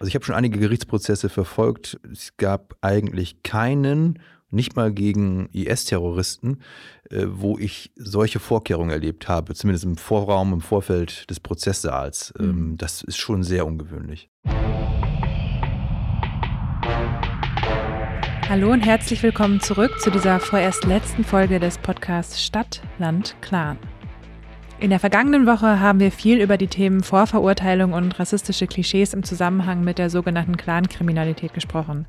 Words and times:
Also 0.00 0.08
ich 0.08 0.14
habe 0.14 0.24
schon 0.24 0.34
einige 0.34 0.58
Gerichtsprozesse 0.58 1.28
verfolgt. 1.28 2.00
Es 2.10 2.38
gab 2.38 2.74
eigentlich 2.80 3.42
keinen, 3.42 4.18
nicht 4.50 4.74
mal 4.74 4.90
gegen 4.92 5.50
IS-Terroristen, 5.52 6.62
äh, 7.10 7.26
wo 7.28 7.58
ich 7.58 7.92
solche 7.96 8.38
Vorkehrungen 8.38 8.88
erlebt 8.88 9.28
habe, 9.28 9.54
zumindest 9.54 9.84
im 9.84 9.98
Vorraum, 9.98 10.54
im 10.54 10.62
Vorfeld 10.62 11.28
des 11.28 11.38
Prozesssaals. 11.38 12.32
Mhm. 12.38 12.44
Ähm, 12.48 12.76
das 12.78 13.02
ist 13.02 13.18
schon 13.18 13.42
sehr 13.42 13.66
ungewöhnlich. 13.66 14.30
Hallo 18.48 18.72
und 18.72 18.80
herzlich 18.80 19.22
willkommen 19.22 19.60
zurück 19.60 20.00
zu 20.00 20.10
dieser 20.10 20.40
vorerst 20.40 20.84
letzten 20.84 21.24
Folge 21.24 21.60
des 21.60 21.76
Podcasts 21.76 22.42
Stadt, 22.42 22.80
Land, 22.98 23.36
Clan. 23.42 23.76
In 24.80 24.88
der 24.88 24.98
vergangenen 24.98 25.46
Woche 25.46 25.78
haben 25.78 26.00
wir 26.00 26.10
viel 26.10 26.40
über 26.40 26.56
die 26.56 26.66
Themen 26.66 27.02
Vorverurteilung 27.02 27.92
und 27.92 28.18
rassistische 28.18 28.66
Klischees 28.66 29.12
im 29.12 29.22
Zusammenhang 29.22 29.84
mit 29.84 29.98
der 29.98 30.08
sogenannten 30.08 30.56
Clankriminalität 30.56 31.52
gesprochen. 31.52 32.06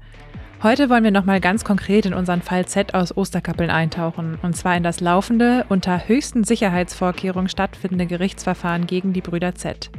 Heute 0.63 0.89
wollen 0.89 1.03
wir 1.03 1.11
nochmal 1.11 1.41
ganz 1.41 1.65
konkret 1.65 2.05
in 2.05 2.13
unseren 2.13 2.41
Fall 2.41 2.65
Z 2.65 2.93
aus 2.93 3.17
Osterkappeln 3.17 3.69
eintauchen, 3.69 4.39
und 4.41 4.55
zwar 4.55 4.77
in 4.77 4.83
das 4.83 5.01
laufende, 5.01 5.65
unter 5.67 6.07
höchsten 6.07 6.45
Sicherheitsvorkehrungen 6.45 7.49
stattfindende 7.49 8.05
Gerichtsverfahren 8.05 8.87
gegen 8.87 9.11
die 9.11 9.21
Brüder 9.21 9.53
Z. 9.53 9.89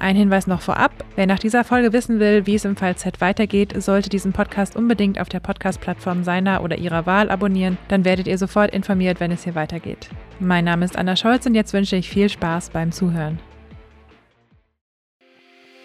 Ein 0.00 0.14
Hinweis 0.14 0.46
noch 0.46 0.60
vorab, 0.60 0.92
wer 1.16 1.26
nach 1.26 1.40
dieser 1.40 1.64
Folge 1.64 1.92
wissen 1.92 2.20
will, 2.20 2.46
wie 2.46 2.54
es 2.54 2.64
im 2.64 2.76
Fall 2.76 2.94
Z 2.94 3.20
weitergeht, 3.20 3.74
sollte 3.82 4.08
diesen 4.08 4.32
Podcast 4.32 4.76
unbedingt 4.76 5.20
auf 5.20 5.28
der 5.28 5.40
Podcast-Plattform 5.40 6.22
seiner 6.22 6.62
oder 6.62 6.78
ihrer 6.78 7.04
Wahl 7.04 7.30
abonnieren, 7.30 7.78
dann 7.88 8.04
werdet 8.04 8.28
ihr 8.28 8.38
sofort 8.38 8.70
informiert, 8.70 9.18
wenn 9.18 9.32
es 9.32 9.42
hier 9.42 9.56
weitergeht. 9.56 10.08
Mein 10.38 10.64
Name 10.64 10.84
ist 10.84 10.96
Anna 10.96 11.16
Scholz 11.16 11.46
und 11.46 11.56
jetzt 11.56 11.72
wünsche 11.72 11.96
ich 11.96 12.08
viel 12.08 12.28
Spaß 12.28 12.70
beim 12.70 12.92
Zuhören. 12.92 13.40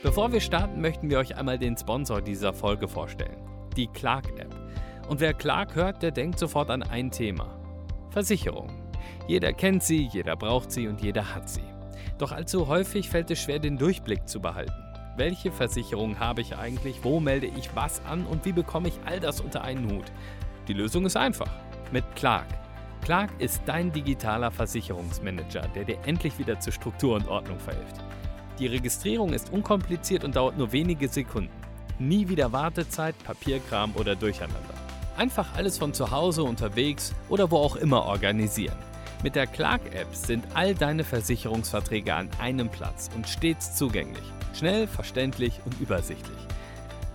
Bevor 0.04 0.32
wir 0.32 0.42
starten, 0.42 0.80
möchten 0.80 1.10
wir 1.10 1.18
euch 1.18 1.36
einmal 1.36 1.58
den 1.58 1.76
Sponsor 1.76 2.22
dieser 2.22 2.54
Folge 2.54 2.88
vorstellen, 2.88 3.38
die 3.76 3.88
Clark-App. 3.88 4.54
Und 5.10 5.22
wer 5.22 5.34
Clark 5.34 5.74
hört, 5.74 6.04
der 6.04 6.12
denkt 6.12 6.38
sofort 6.38 6.70
an 6.70 6.84
ein 6.84 7.10
Thema. 7.10 7.58
Versicherung. 8.12 8.70
Jeder 9.28 9.54
kennt 9.54 9.82
sie, 9.82 10.08
jeder 10.14 10.36
braucht 10.36 10.72
sie 10.72 10.88
und 10.88 11.02
jeder 11.02 11.34
hat 11.34 11.50
sie. 11.50 11.73
Doch 12.18 12.32
allzu 12.32 12.68
häufig 12.68 13.10
fällt 13.10 13.32
es 13.32 13.40
schwer, 13.40 13.60
den 13.60 13.78
Durchblick 13.78 14.28
zu 14.28 14.40
behalten. 14.40 14.74
Welche 15.16 15.52
Versicherung 15.52 16.20
habe 16.20 16.42
ich 16.42 16.58
eigentlich? 16.58 17.04
Wo 17.04 17.20
melde 17.20 17.48
ich 17.48 17.76
was 17.76 18.04
an? 18.06 18.26
Und 18.26 18.46
wie 18.46 18.52
bekomme 18.52 18.88
ich 18.88 19.00
all 19.06 19.20
das 19.20 19.42
unter 19.42 19.64
einen 19.64 19.92
Hut? 19.92 20.12
Die 20.68 20.74
Lösung 20.74 21.06
ist 21.06 21.18
einfach. 21.18 21.52
Mit 21.92 22.04
Clark. 22.16 22.48
Clark 23.04 23.30
ist 23.40 23.62
dein 23.66 23.92
digitaler 23.92 24.50
Versicherungsmanager, 24.50 25.68
der 25.76 25.84
dir 25.84 25.98
endlich 26.06 26.40
wieder 26.40 26.60
zur 26.60 26.74
Struktur 26.74 27.16
und 27.16 27.28
Ordnung 27.28 27.60
verhilft. 27.60 27.98
Die 28.60 28.68
Registrierung 28.68 29.34
ist 29.34 29.52
unkompliziert 29.52 30.24
und 30.24 30.36
dauert 30.36 30.58
nur 30.58 30.72
wenige 30.72 31.08
Sekunden. 31.08 31.52
Nie 32.00 32.28
wieder 32.30 32.52
Wartezeit, 32.52 33.16
Papierkram 33.24 33.92
oder 33.96 34.16
Durcheinander. 34.16 34.74
Einfach 35.18 35.56
alles 35.56 35.78
von 35.78 35.94
zu 35.94 36.10
Hause, 36.10 36.44
unterwegs 36.44 37.14
oder 37.30 37.52
wo 37.52 37.58
auch 37.58 37.76
immer 37.76 38.04
organisieren. 38.06 38.78
Mit 39.24 39.36
der 39.36 39.48
Clark-App 39.48 40.14
sind 40.14 40.46
all 40.54 40.76
deine 40.76 41.06
Versicherungsverträge 41.06 42.14
an 42.14 42.30
einem 42.42 42.68
Platz 42.68 43.10
und 43.16 43.26
stets 43.28 43.74
zugänglich. 43.74 44.24
Schnell, 44.54 44.86
verständlich 44.86 45.62
und 45.64 45.80
übersichtlich. 45.80 46.38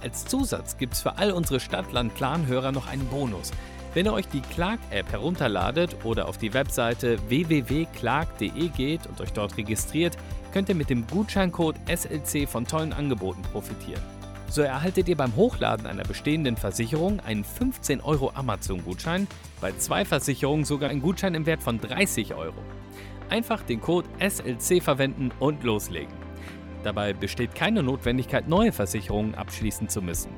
Als 0.01 0.25
Zusatz 0.25 0.79
gibt 0.79 0.95
es 0.95 1.03
für 1.03 1.19
all 1.19 1.33
unsere 1.33 1.61
Stadtland-Clan-Hörer 1.61 2.73
noch 2.73 2.87
einen 2.87 3.07
Bonus. 3.09 3.51
Wenn 3.93 4.07
ihr 4.07 4.15
euch 4.15 4.27
die 4.29 4.41
Clark-App 4.41 5.13
herunterladet 5.13 6.03
oder 6.05 6.29
auf 6.29 6.39
die 6.39 6.55
Webseite 6.55 7.19
www.clark.de 7.29 8.69
geht 8.69 9.07
und 9.07 9.21
euch 9.21 9.35
dort 9.35 9.59
registriert, 9.59 10.17
könnt 10.55 10.71
ihr 10.71 10.75
mit 10.75 10.89
dem 10.89 11.07
Gutscheincode 11.07 11.77
SLC 11.95 12.49
von 12.49 12.67
tollen 12.67 12.95
Angeboten 12.95 13.43
profitieren. 13.43 14.18
So 14.51 14.63
erhaltet 14.63 15.09
ihr 15.09 15.17
beim 15.17 15.37
Hochladen 15.37 15.87
einer 15.87 16.05
bestehenden 16.05 16.57
Versicherung 16.57 17.21
einen 17.21 17.45
15 17.45 18.01
Euro 18.01 18.33
Amazon-Gutschein, 18.35 19.27
bei 19.61 19.73
zwei 19.73 20.07
Versicherungen 20.07 20.65
sogar 20.65 20.89
einen 20.89 21.03
Gutschein 21.03 21.35
im 21.35 21.45
Wert 21.45 21.63
von 21.63 21.79
30 21.79 22.35
Euro. 22.35 22.63
Einfach 23.29 23.63
den 23.63 23.83
Code 23.83 24.09
SLC 24.19 24.83
verwenden 24.83 25.33
und 25.39 25.65
loslegen. 25.65 26.15
Dabei 26.83 27.13
besteht 27.13 27.55
keine 27.55 27.83
Notwendigkeit, 27.83 28.49
neue 28.49 28.73
Versicherungen 28.73 29.35
abschließen 29.35 29.91
zu 29.91 30.01
müssen. 30.01 30.31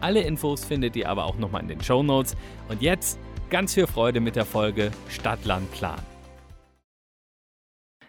Alle 0.00 0.22
Infos 0.22 0.64
findet 0.64 0.96
ihr 0.96 1.08
aber 1.08 1.24
auch 1.24 1.38
nochmal 1.38 1.62
in 1.62 1.68
den 1.68 1.82
Show 1.82 2.02
Notes. 2.02 2.36
Und 2.68 2.82
jetzt 2.82 3.18
ganz 3.50 3.74
viel 3.74 3.86
Freude 3.86 4.20
mit 4.20 4.34
der 4.34 4.44
Folge 4.44 4.90
Stadtland 5.08 5.70
Clan. 5.72 6.00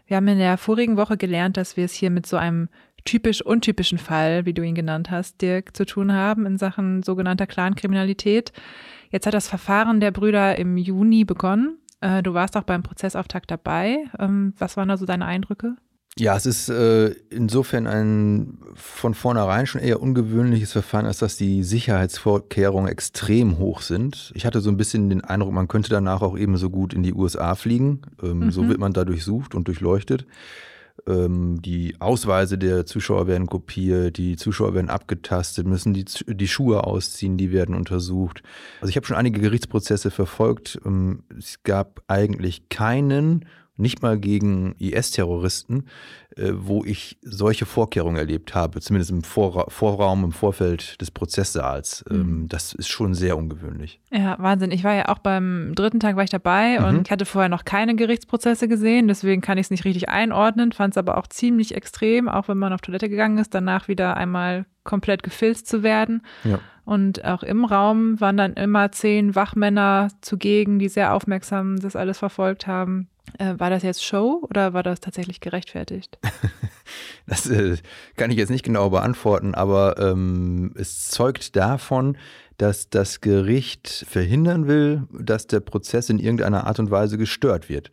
Wir 0.07 0.17
haben 0.17 0.27
in 0.27 0.37
der 0.39 0.57
vorigen 0.57 0.97
Woche 0.97 1.17
gelernt, 1.17 1.57
dass 1.57 1.77
wir 1.77 1.85
es 1.85 1.93
hier 1.93 2.09
mit 2.09 2.25
so 2.25 2.37
einem 2.37 2.69
typisch 3.05 3.41
untypischen 3.41 3.97
Fall, 3.97 4.45
wie 4.45 4.53
du 4.53 4.63
ihn 4.63 4.75
genannt 4.75 5.11
hast, 5.11 5.41
Dirk, 5.41 5.75
zu 5.75 5.85
tun 5.85 6.11
haben 6.11 6.45
in 6.45 6.57
Sachen 6.57 7.03
sogenannter 7.03 7.47
Clankriminalität. 7.47 8.51
Jetzt 9.11 9.25
hat 9.25 9.33
das 9.33 9.47
Verfahren 9.47 9.99
der 9.99 10.11
Brüder 10.11 10.57
im 10.57 10.77
Juni 10.77 11.23
begonnen. 11.23 11.77
Äh, 12.01 12.23
du 12.23 12.33
warst 12.33 12.57
auch 12.57 12.63
beim 12.63 12.83
Prozessauftakt 12.83 13.49
dabei. 13.49 14.05
Ähm, 14.19 14.53
was 14.57 14.75
waren 14.75 14.89
da 14.89 14.97
so 14.97 15.05
deine 15.05 15.25
Eindrücke? 15.25 15.75
Ja, 16.17 16.37
es 16.37 16.45
ist 16.45 16.69
äh, 16.69 17.09
insofern 17.29 17.87
ein 17.87 18.59
von 18.73 19.13
vornherein 19.13 19.67
schon 19.67 19.81
eher 19.81 20.01
ungewöhnliches 20.01 20.71
Verfahren, 20.71 21.05
als 21.05 21.17
dass 21.17 21.35
die 21.35 21.61
Sicherheitsvorkehrungen 21.61 22.89
extrem 22.89 23.57
hoch 23.57 23.81
sind. 23.81 24.31
Ich 24.33 24.45
hatte 24.45 24.61
so 24.61 24.69
ein 24.69 24.77
bisschen 24.77 25.09
den 25.09 25.25
Eindruck, 25.25 25.51
man 25.51 25.67
könnte 25.67 25.89
danach 25.89 26.21
auch 26.21 26.37
ebenso 26.37 26.69
gut 26.69 26.93
in 26.93 27.03
die 27.03 27.13
USA 27.13 27.55
fliegen. 27.55 28.01
Ähm, 28.23 28.39
mhm. 28.39 28.51
So 28.51 28.69
wird 28.69 28.79
man 28.79 28.93
da 28.93 29.03
durchsucht 29.03 29.55
und 29.55 29.67
durchleuchtet. 29.67 30.25
Ähm, 31.07 31.61
die 31.61 31.95
Ausweise 31.99 32.57
der 32.57 32.85
Zuschauer 32.85 33.27
werden 33.27 33.47
kopiert, 33.47 34.17
die 34.17 34.37
Zuschauer 34.37 34.73
werden 34.73 34.89
abgetastet, 34.89 35.67
müssen 35.67 35.93
die, 35.93 36.05
die 36.05 36.47
Schuhe 36.47 36.83
ausziehen, 36.83 37.37
die 37.37 37.51
werden 37.51 37.75
untersucht. 37.75 38.43
Also 38.81 38.89
ich 38.89 38.95
habe 38.95 39.05
schon 39.05 39.17
einige 39.17 39.41
Gerichtsprozesse 39.41 40.11
verfolgt. 40.11 40.79
Ähm, 40.85 41.23
es 41.37 41.63
gab 41.63 42.01
eigentlich 42.07 42.69
keinen 42.69 43.45
nicht 43.77 44.01
mal 44.01 44.17
gegen 44.17 44.75
IS-Terroristen, 44.79 45.85
äh, 46.37 46.51
wo 46.53 46.83
ich 46.83 47.17
solche 47.21 47.65
Vorkehrungen 47.65 48.17
erlebt 48.17 48.55
habe, 48.55 48.79
zumindest 48.81 49.11
im 49.11 49.23
Vorra 49.23 49.65
Vorraum, 49.69 50.23
im 50.23 50.31
Vorfeld 50.31 50.99
des 51.01 51.11
Prozesssaals. 51.11 52.03
Mhm. 52.09 52.15
Ähm, 52.15 52.45
das 52.47 52.73
ist 52.73 52.87
schon 52.87 53.13
sehr 53.13 53.37
ungewöhnlich. 53.37 53.99
Ja, 54.11 54.37
Wahnsinn. 54.39 54.71
Ich 54.71 54.83
war 54.83 54.93
ja 54.93 55.09
auch 55.09 55.19
beim 55.19 55.73
dritten 55.75 55.99
Tag 55.99 56.15
war 56.15 56.23
ich 56.23 56.29
dabei 56.29 56.79
mhm. 56.79 56.85
und 56.85 57.07
ich 57.07 57.11
hatte 57.11 57.25
vorher 57.25 57.49
noch 57.49 57.65
keine 57.65 57.95
Gerichtsprozesse 57.95 58.67
gesehen, 58.67 59.07
deswegen 59.07 59.41
kann 59.41 59.57
ich 59.57 59.67
es 59.67 59.71
nicht 59.71 59.85
richtig 59.85 60.09
einordnen, 60.09 60.71
fand 60.71 60.93
es 60.93 60.97
aber 60.97 61.17
auch 61.17 61.27
ziemlich 61.27 61.75
extrem, 61.75 62.29
auch 62.29 62.47
wenn 62.47 62.57
man 62.57 62.73
auf 62.73 62.81
Toilette 62.81 63.09
gegangen 63.09 63.37
ist, 63.37 63.53
danach 63.53 63.87
wieder 63.87 64.17
einmal 64.17 64.65
komplett 64.83 65.23
gefilzt 65.23 65.67
zu 65.67 65.83
werden. 65.83 66.21
Ja. 66.43 66.59
Und 66.85 67.25
auch 67.25 67.43
im 67.43 67.65
Raum 67.65 68.21
waren 68.21 68.37
dann 68.37 68.53
immer 68.53 68.91
zehn 68.91 69.35
Wachmänner 69.35 70.09
zugegen, 70.21 70.79
die 70.79 70.87
sehr 70.87 71.13
aufmerksam 71.13 71.79
das 71.79 71.95
alles 71.95 72.19
verfolgt 72.19 72.67
haben. 72.67 73.09
Äh, 73.39 73.55
war 73.57 73.71
das 73.71 73.83
jetzt 73.83 74.03
Show 74.03 74.45
oder 74.49 74.73
war 74.73 74.83
das 74.83 74.99
tatsächlich 74.99 75.39
gerechtfertigt? 75.39 76.19
das 77.27 77.49
äh, 77.49 77.77
kann 78.15 78.29
ich 78.29 78.37
jetzt 78.37 78.51
nicht 78.51 78.63
genau 78.63 78.91
beantworten, 78.91 79.55
aber 79.55 79.97
ähm, 79.99 80.73
es 80.75 81.09
zeugt 81.09 81.55
davon, 81.55 82.17
dass 82.57 82.89
das 82.89 83.19
Gericht 83.19 84.05
verhindern 84.07 84.67
will, 84.67 85.03
dass 85.11 85.47
der 85.47 85.59
Prozess 85.59 86.09
in 86.09 86.19
irgendeiner 86.19 86.67
Art 86.67 86.79
und 86.79 86.91
Weise 86.91 87.17
gestört 87.17 87.67
wird. 87.67 87.91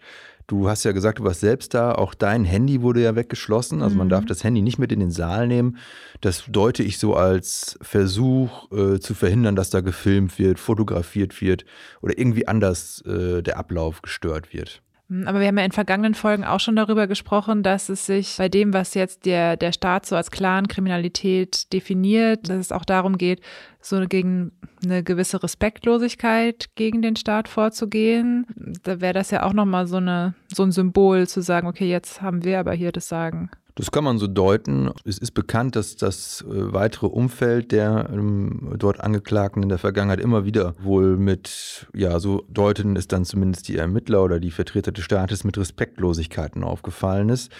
Du 0.53 0.69
hast 0.69 0.85
ja 0.85 0.93
gesagt, 0.93 1.19
du 1.19 1.25
warst 1.25 1.41
selbst 1.41 1.73
da, 1.73 1.93
auch 1.93 2.13
dein 2.13 2.45
Handy 2.45 2.83
wurde 2.83 3.03
ja 3.03 3.17
weggeschlossen, 3.17 3.81
also 3.81 3.97
man 3.97 4.11
darf 4.11 4.25
mhm. 4.25 4.27
das 4.27 4.45
Handy 4.45 4.61
nicht 4.61 4.79
mit 4.79 4.93
in 4.93 5.01
den 5.01 5.11
Saal 5.11 5.47
nehmen. 5.47 5.79
Das 6.21 6.45
deute 6.47 6.83
ich 6.83 6.99
so 6.99 7.17
als 7.17 7.79
Versuch 7.81 8.71
äh, 8.71 9.01
zu 9.01 9.15
verhindern, 9.15 9.57
dass 9.57 9.71
da 9.71 9.81
gefilmt 9.81 10.39
wird, 10.39 10.61
fotografiert 10.61 11.41
wird 11.41 11.65
oder 12.03 12.19
irgendwie 12.19 12.49
anders 12.49 13.01
äh, 13.07 13.41
der 13.41 13.57
Ablauf 13.57 14.03
gestört 14.03 14.53
wird. 14.53 14.83
Hm, 15.09 15.27
aber 15.27 15.41
wir 15.41 15.49
haben 15.49 15.59
ja 15.59 15.65
in 15.65 15.73
vergangenen 15.73 16.15
Folgen 16.15 16.45
auch 16.45 16.61
schon 16.61 16.77
darüber 16.77 17.07
gesprochen, 17.07 17.63
dass 17.63 17.89
es 17.89 18.07
sich 18.07 18.37
bei 18.39 18.49
dem, 18.49 18.73
was 18.73 18.95
jetzt 18.95 19.27
der, 19.27 19.57
der 19.57 19.73
Staat 19.73 20.07
so 20.07 20.17
als 20.17 20.31
Clan-Kriminalität 20.31 21.73
definiert, 21.73 22.49
dass 22.49 22.59
es 22.59 22.73
auch 22.73 22.85
darum 22.85 23.19
geht, 23.19 23.41
so 23.81 24.01
gegen 24.07 24.53
eine 24.85 25.03
gewisse 25.03 25.43
Respektlosigkeit 25.43 26.71
gegen 26.75 27.03
den 27.03 27.17
Staat 27.17 27.49
vorzugehen. 27.49 28.47
Da 28.83 29.01
wäre 29.01 29.15
das 29.15 29.31
ja 29.31 29.45
auch 29.45 29.53
nochmal 29.53 29.87
so, 29.87 30.01
so 30.49 30.63
ein 30.63 30.73
Symbol 30.73 31.29
zu 31.29 31.41
sagen, 31.41 31.67
okay, 31.67 31.89
jetzt 31.89 32.23
haben 32.23 32.45
wir 32.45 32.61
aber 32.61 32.73
hier 32.73 32.93
das 32.93 33.09
Sagen. 33.09 33.51
Das 33.75 33.91
kann 33.91 34.05
man 34.05 34.19
so 34.19 34.27
deuten. 34.27 34.91
Es 35.05 35.17
ist 35.17 35.33
bekannt, 35.33 35.77
dass 35.77 35.97
das 35.97 36.43
äh, 36.43 36.73
weitere 36.73 37.07
Umfeld 37.07 37.73
der 37.73 38.11
ähm, 38.13 38.75
dort 38.77 39.01
Angeklagten 39.01 39.63
in 39.63 39.71
der 39.71 39.79
Vergangenheit 39.79 40.21
immer 40.21 40.45
wieder 40.45 40.75
wohl 40.83 41.17
mit, 41.17 41.87
ja, 41.95 42.21
so 42.21 42.45
deuten 42.49 42.97
es 42.97 43.09
dann 43.09 43.25
zumindest 43.25 43.69
die 43.69 43.77
Ermittler 43.77 44.23
oder 44.23 44.41
die 44.41 44.51
Vertreter 44.51 44.93
des 44.93 45.05
Staates 45.05 45.45
mit 45.45 45.57
Respektlosigkeiten 45.57 46.65
aufgefallen 46.65 47.31
ist. 47.31 47.51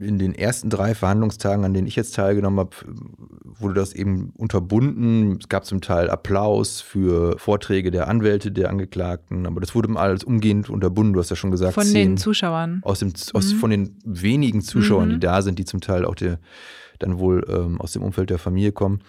In 0.00 0.18
den 0.18 0.34
ersten 0.34 0.70
drei 0.70 0.94
Verhandlungstagen, 0.94 1.64
an 1.64 1.74
denen 1.74 1.88
ich 1.88 1.96
jetzt 1.96 2.14
teilgenommen 2.14 2.60
habe, 2.60 2.76
wurde 3.44 3.74
das 3.74 3.92
eben 3.92 4.32
unterbunden. 4.36 5.38
Es 5.40 5.48
gab 5.48 5.64
zum 5.64 5.80
Teil 5.80 6.08
Applaus 6.08 6.80
für 6.80 7.36
Vorträge 7.38 7.90
der 7.90 8.06
Anwälte 8.06 8.52
der 8.52 8.70
Angeklagten, 8.70 9.46
aber 9.46 9.60
das 9.60 9.74
wurde 9.74 9.98
alles 9.98 10.22
umgehend 10.22 10.70
unterbunden. 10.70 11.14
Du 11.14 11.20
hast 11.20 11.30
ja 11.30 11.36
schon 11.36 11.50
gesagt, 11.50 11.74
von 11.74 11.92
den 11.92 12.16
Zuschauern. 12.16 12.80
Aus 12.84 13.00
dem, 13.00 13.12
aus, 13.32 13.52
mhm. 13.52 13.58
Von 13.58 13.70
den 13.70 13.96
wenigen 14.04 14.60
Zuschauern, 14.60 15.08
mhm. 15.08 15.12
die 15.14 15.20
da 15.20 15.42
sind, 15.42 15.58
die 15.58 15.64
zum 15.64 15.80
Teil 15.80 16.04
auch 16.04 16.14
der, 16.14 16.38
dann 17.00 17.18
wohl 17.18 17.44
ähm, 17.48 17.80
aus 17.80 17.92
dem 17.92 18.02
Umfeld 18.02 18.30
der 18.30 18.38
Familie 18.38 18.70
kommen. 18.70 19.00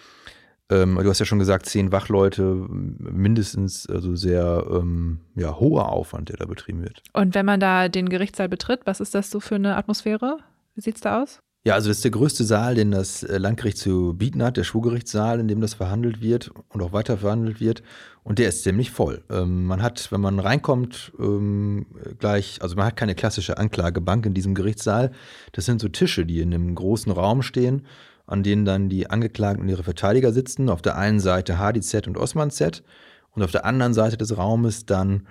Ähm, 0.70 0.98
du 1.02 1.08
hast 1.08 1.18
ja 1.18 1.26
schon 1.26 1.40
gesagt, 1.40 1.66
zehn 1.66 1.90
Wachleute, 1.90 2.42
mindestens, 2.42 3.88
also 3.88 4.14
sehr 4.14 4.64
ähm, 4.70 5.18
ja, 5.34 5.58
hoher 5.58 5.90
Aufwand, 5.90 6.28
der 6.28 6.36
da 6.36 6.46
betrieben 6.46 6.82
wird. 6.82 7.02
Und 7.12 7.34
wenn 7.34 7.44
man 7.44 7.58
da 7.58 7.88
den 7.88 8.08
Gerichtssaal 8.08 8.48
betritt, 8.48 8.80
was 8.84 9.00
ist 9.00 9.14
das 9.14 9.30
so 9.30 9.40
für 9.40 9.56
eine 9.56 9.76
Atmosphäre? 9.76 10.38
Wie 10.80 10.84
sieht 10.84 10.94
es 10.94 11.02
da 11.02 11.22
aus? 11.22 11.40
Ja, 11.62 11.74
also 11.74 11.88
das 11.88 11.98
ist 11.98 12.04
der 12.04 12.10
größte 12.10 12.42
Saal, 12.42 12.74
den 12.74 12.90
das 12.90 13.22
äh, 13.22 13.36
Landgericht 13.36 13.76
zu 13.76 14.14
bieten 14.14 14.42
hat, 14.42 14.56
der 14.56 14.64
Schwurgerichtssaal, 14.64 15.38
in 15.38 15.46
dem 15.46 15.60
das 15.60 15.74
verhandelt 15.74 16.22
wird 16.22 16.50
und 16.70 16.80
auch 16.80 16.94
weiter 16.94 17.18
verhandelt 17.18 17.60
wird. 17.60 17.82
Und 18.22 18.38
der 18.38 18.48
ist 18.48 18.62
ziemlich 18.62 18.90
voll. 18.90 19.22
Ähm, 19.28 19.66
man 19.66 19.82
hat, 19.82 20.10
wenn 20.10 20.22
man 20.22 20.38
reinkommt, 20.38 21.12
ähm, 21.18 21.84
gleich, 22.18 22.62
also 22.62 22.76
man 22.76 22.86
hat 22.86 22.96
keine 22.96 23.14
klassische 23.14 23.58
Anklagebank 23.58 24.24
in 24.24 24.32
diesem 24.32 24.54
Gerichtssaal. 24.54 25.12
Das 25.52 25.66
sind 25.66 25.82
so 25.82 25.88
Tische, 25.88 26.24
die 26.24 26.40
in 26.40 26.54
einem 26.54 26.74
großen 26.74 27.12
Raum 27.12 27.42
stehen 27.42 27.86
an 28.30 28.44
denen 28.44 28.64
dann 28.64 28.88
die 28.88 29.10
Angeklagten 29.10 29.64
und 29.64 29.68
ihre 29.68 29.82
Verteidiger 29.82 30.32
sitzen. 30.32 30.70
Auf 30.70 30.82
der 30.82 30.96
einen 30.96 31.18
Seite 31.18 31.58
HDZ 31.58 32.06
und 32.06 32.16
Osman 32.16 32.52
Z 32.52 32.84
und 33.32 33.42
auf 33.42 33.50
der 33.50 33.64
anderen 33.64 33.92
Seite 33.92 34.16
des 34.16 34.38
Raumes 34.38 34.86
dann 34.86 35.26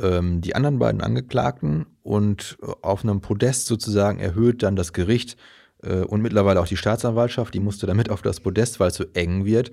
ähm, 0.00 0.40
die 0.40 0.54
anderen 0.54 0.78
beiden 0.78 1.00
Angeklagten 1.00 1.86
und 2.02 2.58
auf 2.82 3.04
einem 3.04 3.20
Podest 3.20 3.66
sozusagen 3.66 4.18
erhöht 4.18 4.62
dann 4.62 4.76
das 4.76 4.92
Gericht 4.92 5.36
äh, 5.82 6.00
und 6.00 6.22
mittlerweile 6.22 6.60
auch 6.60 6.66
die 6.66 6.76
Staatsanwaltschaft, 6.76 7.54
die 7.54 7.60
musste 7.60 7.86
damit 7.86 8.10
auf 8.10 8.22
das 8.22 8.40
Podest, 8.40 8.80
weil 8.80 8.88
es 8.88 8.96
so 8.96 9.04
eng 9.14 9.44
wird, 9.44 9.70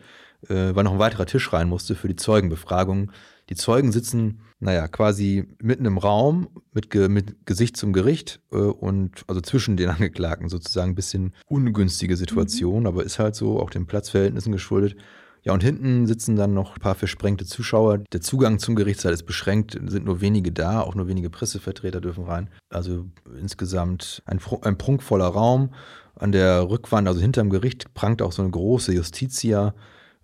äh, 0.48 0.76
weil 0.76 0.84
noch 0.84 0.94
ein 0.94 1.00
weiterer 1.00 1.26
Tisch 1.26 1.52
rein 1.54 1.70
musste 1.70 1.96
für 1.96 2.08
die 2.08 2.16
Zeugenbefragung. 2.16 3.12
Die 3.50 3.56
Zeugen 3.56 3.92
sitzen, 3.92 4.42
naja, 4.60 4.88
quasi 4.88 5.46
mitten 5.62 5.86
im 5.86 5.98
Raum 5.98 6.48
mit, 6.74 6.90
Ge 6.90 7.10
mit 7.10 7.46
Gesicht 7.46 7.76
zum 7.76 7.92
Gericht 7.92 8.40
äh, 8.52 8.58
und 8.58 9.24
also 9.28 9.42
zwischen 9.42 9.78
den 9.78 9.90
Angeklagten 9.90 10.50
sozusagen 10.50 10.92
ein 10.92 10.96
bisschen 10.96 11.34
ungünstige 11.48 12.16
Situation, 12.16 12.82
mhm. 12.82 12.88
aber 12.88 13.04
ist 13.04 13.20
halt 13.20 13.36
so 13.36 13.60
auch 13.60 13.70
den 13.70 13.88
Platzverhältnissen 13.88 14.52
geschuldet. 14.52 14.96
Ja, 15.44 15.54
und 15.54 15.64
hinten 15.64 16.06
sitzen 16.06 16.36
dann 16.36 16.54
noch 16.54 16.76
ein 16.76 16.82
paar 16.82 16.94
versprengte 16.94 17.46
Zuschauer. 17.46 18.00
Der 18.14 18.22
Zugang 18.22 18.60
zum 18.60 18.76
Gerichtssaal 18.76 19.14
ist 19.14 19.24
beschränkt, 19.24 19.80
sind 19.88 20.06
nur 20.06 20.22
wenige 20.22 20.52
da, 20.52 20.82
auch 20.82 20.94
nur 20.94 21.08
wenige 21.08 21.32
Pressevertreter 21.32 22.00
dürfen 22.00 22.26
rein. 22.26 22.50
Also 22.70 23.06
insgesamt 23.40 24.22
ein, 24.26 24.40
ein 24.62 24.78
prunkvoller 24.78 25.28
Raum. 25.28 25.74
An 26.16 26.32
der 26.32 26.70
Rückwand, 26.70 27.08
also 27.08 27.20
hinterm 27.20 27.50
Gericht, 27.50 27.94
prangt 27.96 28.22
auch 28.22 28.32
so 28.32 28.44
eine 28.44 28.52
große 28.52 28.94
Justitia, 28.94 29.74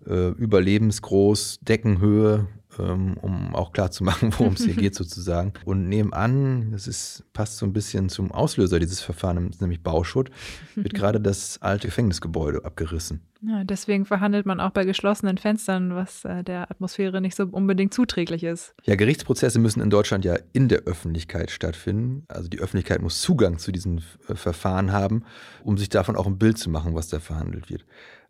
äh, 0.06 0.28
überlebensgroß, 0.28 1.58
Deckenhöhe, 1.62 2.46
um 2.82 3.54
auch 3.54 3.72
klar 3.72 3.90
zu 3.90 4.04
machen, 4.04 4.32
worum 4.38 4.54
es 4.54 4.64
hier 4.64 4.74
geht 4.74 4.94
sozusagen. 4.94 5.52
Und 5.64 5.88
nebenan, 5.88 6.72
das 6.72 6.86
ist, 6.86 7.24
passt 7.32 7.58
so 7.58 7.66
ein 7.66 7.72
bisschen 7.72 8.08
zum 8.08 8.32
Auslöser 8.32 8.78
dieses 8.78 9.00
Verfahrens, 9.00 9.60
nämlich 9.60 9.82
Bauschutt, 9.82 10.30
wird 10.74 10.94
gerade 10.94 11.20
das 11.20 11.60
alte 11.62 11.88
Gefängnisgebäude 11.88 12.64
abgerissen. 12.64 13.22
Ja, 13.40 13.62
deswegen 13.62 14.04
verhandelt 14.04 14.46
man 14.46 14.58
auch 14.58 14.70
bei 14.70 14.84
geschlossenen 14.84 15.38
Fenstern, 15.38 15.94
was 15.94 16.24
äh, 16.24 16.42
der 16.42 16.70
Atmosphäre 16.72 17.20
nicht 17.20 17.36
so 17.36 17.44
unbedingt 17.44 17.94
zuträglich 17.94 18.42
ist. 18.42 18.74
Ja, 18.82 18.96
Gerichtsprozesse 18.96 19.60
müssen 19.60 19.80
in 19.80 19.90
Deutschland 19.90 20.24
ja 20.24 20.36
in 20.52 20.68
der 20.68 20.80
Öffentlichkeit 20.80 21.52
stattfinden. 21.52 22.24
Also 22.26 22.48
die 22.48 22.58
Öffentlichkeit 22.58 23.00
muss 23.00 23.20
Zugang 23.20 23.58
zu 23.58 23.70
diesen 23.70 24.02
äh, 24.28 24.34
Verfahren 24.34 24.90
haben, 24.90 25.22
um 25.62 25.78
sich 25.78 25.88
davon 25.88 26.16
auch 26.16 26.26
ein 26.26 26.38
Bild 26.38 26.58
zu 26.58 26.68
machen, 26.68 26.96
was 26.96 27.08
da 27.08 27.20
verhandelt 27.20 27.70
wird. 27.70 27.84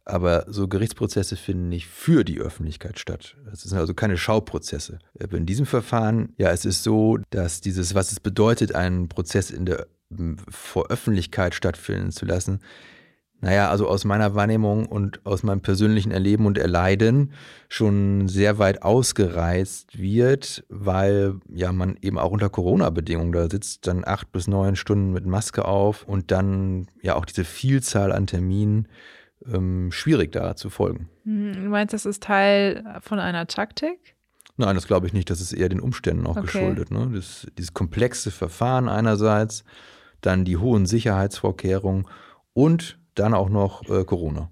Aber 0.08 0.46
so 0.48 0.68
Gerichtsprozesse 0.68 1.36
finden 1.36 1.68
nicht 1.68 1.86
für 1.86 2.24
die 2.24 2.40
Öffentlichkeit 2.40 2.98
statt. 2.98 3.36
Das 3.44 3.60
sind 3.60 3.76
also 3.76 3.92
keine 3.92 4.16
Schauprozesse. 4.16 4.98
In 5.30 5.44
diesem 5.44 5.66
Verfahren, 5.66 6.32
ja, 6.38 6.50
es 6.50 6.64
ist 6.64 6.82
so, 6.82 7.18
dass 7.28 7.60
dieses, 7.60 7.94
was 7.94 8.10
es 8.10 8.18
bedeutet, 8.18 8.74
einen 8.74 9.08
Prozess 9.08 9.50
in 9.50 9.66
der 9.66 9.86
vor 10.48 10.86
Öffentlichkeit 10.88 11.54
stattfinden 11.54 12.10
zu 12.10 12.24
lassen, 12.24 12.60
naja, 13.40 13.70
also 13.70 13.86
aus 13.86 14.04
meiner 14.04 14.34
Wahrnehmung 14.34 14.86
und 14.86 15.24
aus 15.24 15.44
meinem 15.44 15.60
persönlichen 15.60 16.10
Erleben 16.10 16.46
und 16.46 16.58
Erleiden 16.58 17.32
schon 17.68 18.26
sehr 18.26 18.58
weit 18.58 18.82
ausgereizt 18.82 19.96
wird, 19.98 20.64
weil 20.68 21.36
ja 21.48 21.70
man 21.70 21.96
eben 22.00 22.18
auch 22.18 22.32
unter 22.32 22.48
Corona-Bedingungen 22.48 23.30
da 23.30 23.48
sitzt, 23.48 23.86
dann 23.86 24.04
acht 24.04 24.32
bis 24.32 24.48
neun 24.48 24.74
Stunden 24.74 25.12
mit 25.12 25.24
Maske 25.24 25.66
auf 25.66 26.02
und 26.02 26.32
dann 26.32 26.88
ja 27.00 27.14
auch 27.14 27.26
diese 27.26 27.44
Vielzahl 27.44 28.10
an 28.10 28.26
Terminen 28.26 28.88
ähm, 29.46 29.90
schwierig 29.92 30.32
da 30.32 30.56
zu 30.56 30.70
folgen. 30.70 31.08
Hm, 31.24 31.52
du 31.52 31.68
meinst, 31.68 31.94
das 31.94 32.06
ist 32.06 32.22
Teil 32.22 33.00
von 33.00 33.18
einer 33.18 33.46
Taktik? 33.46 34.16
Nein, 34.56 34.74
das 34.74 34.86
glaube 34.86 35.06
ich 35.06 35.12
nicht. 35.12 35.30
Das 35.30 35.40
ist 35.40 35.52
eher 35.52 35.68
den 35.68 35.80
Umständen 35.80 36.26
auch 36.26 36.36
okay. 36.36 36.46
geschuldet. 36.46 36.90
Ne? 36.90 37.10
Das, 37.14 37.46
dieses 37.56 37.74
komplexe 37.74 38.30
Verfahren 38.30 38.88
einerseits, 38.88 39.64
dann 40.20 40.44
die 40.44 40.56
hohen 40.56 40.84
Sicherheitsvorkehrungen 40.84 42.06
und 42.54 42.98
dann 43.14 43.34
auch 43.34 43.48
noch 43.48 43.88
äh, 43.88 44.04
Corona. 44.04 44.50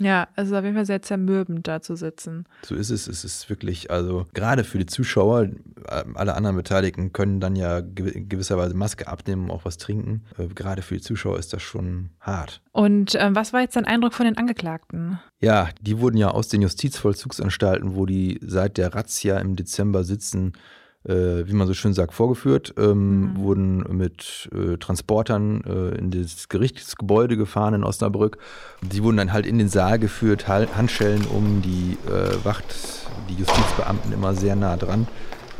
Ja, 0.00 0.28
es 0.36 0.48
ist 0.48 0.54
auf 0.54 0.62
jeden 0.62 0.76
Fall 0.76 0.86
sehr 0.86 1.02
zermürbend, 1.02 1.66
da 1.66 1.80
zu 1.82 1.96
sitzen. 1.96 2.44
So 2.62 2.76
ist 2.76 2.90
es. 2.90 3.08
Es 3.08 3.24
ist 3.24 3.50
wirklich, 3.50 3.90
also 3.90 4.26
gerade 4.32 4.62
für 4.62 4.78
die 4.78 4.86
Zuschauer, 4.86 5.48
äh, 5.86 6.04
alle 6.14 6.34
anderen 6.34 6.56
Beteiligten 6.56 7.12
können 7.12 7.40
dann 7.40 7.56
ja 7.56 7.80
gewisserweise 7.80 8.74
Maske 8.74 9.08
abnehmen, 9.08 9.50
auch 9.50 9.64
was 9.64 9.76
trinken. 9.76 10.24
Äh, 10.38 10.46
gerade 10.48 10.82
für 10.82 10.94
die 10.94 11.00
Zuschauer 11.00 11.38
ist 11.38 11.52
das 11.52 11.62
schon 11.62 12.10
hart. 12.20 12.62
Und 12.70 13.16
äh, 13.16 13.30
was 13.32 13.52
war 13.52 13.60
jetzt 13.60 13.74
dein 13.74 13.86
Eindruck 13.86 14.14
von 14.14 14.26
den 14.26 14.36
Angeklagten? 14.36 15.18
Ja, 15.40 15.68
die 15.80 15.98
wurden 15.98 16.16
ja 16.16 16.30
aus 16.30 16.48
den 16.48 16.62
Justizvollzugsanstalten, 16.62 17.96
wo 17.96 18.06
die 18.06 18.38
seit 18.40 18.78
der 18.78 18.94
Razzia 18.94 19.38
im 19.38 19.56
Dezember 19.56 20.04
sitzen, 20.04 20.52
wie 21.08 21.52
man 21.54 21.66
so 21.66 21.74
schön 21.74 21.94
sagt, 21.94 22.12
vorgeführt, 22.12 22.74
ähm, 22.76 23.20
mhm. 23.20 23.36
wurden 23.38 23.96
mit 23.96 24.50
äh, 24.54 24.76
Transportern 24.76 25.62
äh, 25.64 25.98
in 25.98 26.10
das 26.10 26.48
Gerichtsgebäude 26.48 27.36
gefahren 27.36 27.74
in 27.74 27.84
Osnabrück. 27.84 28.38
Sie 28.90 29.02
wurden 29.02 29.16
dann 29.16 29.32
halt 29.32 29.46
in 29.46 29.58
den 29.58 29.68
Saal 29.68 29.98
geführt, 29.98 30.48
Handschellen 30.48 31.24
um, 31.26 31.62
die 31.62 31.96
äh, 32.08 32.44
Wacht, 32.44 32.74
die 33.28 33.34
Justizbeamten 33.34 34.12
immer 34.12 34.34
sehr 34.34 34.56
nah 34.56 34.76
dran 34.76 35.08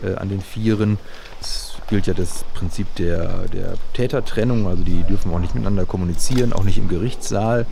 äh, 0.03 0.15
an 0.17 0.29
den 0.29 0.41
Vieren. 0.41 0.99
Es 1.41 1.77
gilt 1.89 2.07
ja 2.07 2.15
das 2.15 2.45
Prinzip 2.55 2.95
der, 2.97 3.49
der 3.49 3.75
Tätertrennung, 3.95 4.67
also 4.67 4.83
die 4.83 5.03
dürfen 5.05 5.33
auch 5.33 5.39
nicht 5.39 5.55
miteinander 5.55 5.87
kommunizieren, 5.87 6.53
auch 6.53 6.65
nicht 6.65 6.79
im 6.79 6.89
Gerichtssaal. 6.89 7.67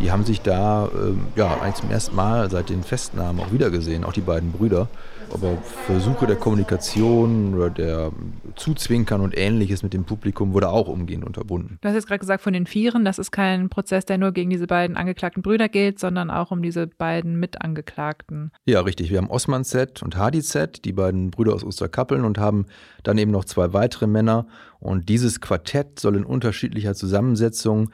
Die 0.00 0.10
haben 0.10 0.24
sich 0.24 0.40
da 0.40 0.88
ähm, 0.92 1.26
ja, 1.36 1.60
eigentlich 1.60 1.76
zum 1.76 1.90
ersten 1.90 2.16
Mal 2.16 2.50
seit 2.50 2.70
den 2.70 2.82
Festnahmen 2.82 3.40
auch 3.40 3.52
wiedergesehen, 3.52 4.04
auch 4.04 4.12
die 4.12 4.22
beiden 4.22 4.50
Brüder 4.52 4.88
aber 5.32 5.56
Versuche 5.86 6.26
der 6.26 6.36
Kommunikation 6.36 7.54
oder 7.54 7.70
der 7.70 8.12
Zuzwinkern 8.56 9.20
und 9.20 9.36
ähnliches 9.36 9.82
mit 9.82 9.92
dem 9.92 10.04
Publikum 10.04 10.52
wurde 10.52 10.68
auch 10.70 10.88
umgehend 10.88 11.24
unterbunden. 11.24 11.78
Du 11.80 11.88
hast 11.88 11.94
jetzt 11.94 12.06
gerade 12.06 12.20
gesagt 12.20 12.42
von 12.42 12.52
den 12.52 12.66
Vieren, 12.66 13.04
das 13.04 13.18
ist 13.18 13.30
kein 13.30 13.68
Prozess, 13.68 14.04
der 14.04 14.18
nur 14.18 14.32
gegen 14.32 14.50
diese 14.50 14.66
beiden 14.66 14.96
angeklagten 14.96 15.42
Brüder 15.42 15.68
gilt, 15.68 15.98
sondern 15.98 16.30
auch 16.30 16.50
um 16.50 16.62
diese 16.62 16.86
beiden 16.86 17.38
Mitangeklagten. 17.38 18.52
Ja, 18.64 18.80
richtig. 18.80 19.10
Wir 19.10 19.18
haben 19.18 19.30
Osman 19.30 19.64
Z 19.64 20.02
und 20.02 20.16
Hadi 20.16 20.42
Z, 20.42 20.84
die 20.84 20.92
beiden 20.92 21.30
Brüder 21.30 21.54
aus 21.54 21.64
Osterkappeln 21.64 22.24
und 22.24 22.38
haben 22.38 22.66
dann 23.02 23.18
eben 23.18 23.30
noch 23.30 23.44
zwei 23.44 23.72
weitere 23.72 24.06
Männer. 24.06 24.46
Und 24.78 25.08
dieses 25.08 25.40
Quartett 25.40 26.00
soll 26.00 26.16
in 26.16 26.24
unterschiedlicher 26.24 26.94
Zusammensetzung 26.94 27.90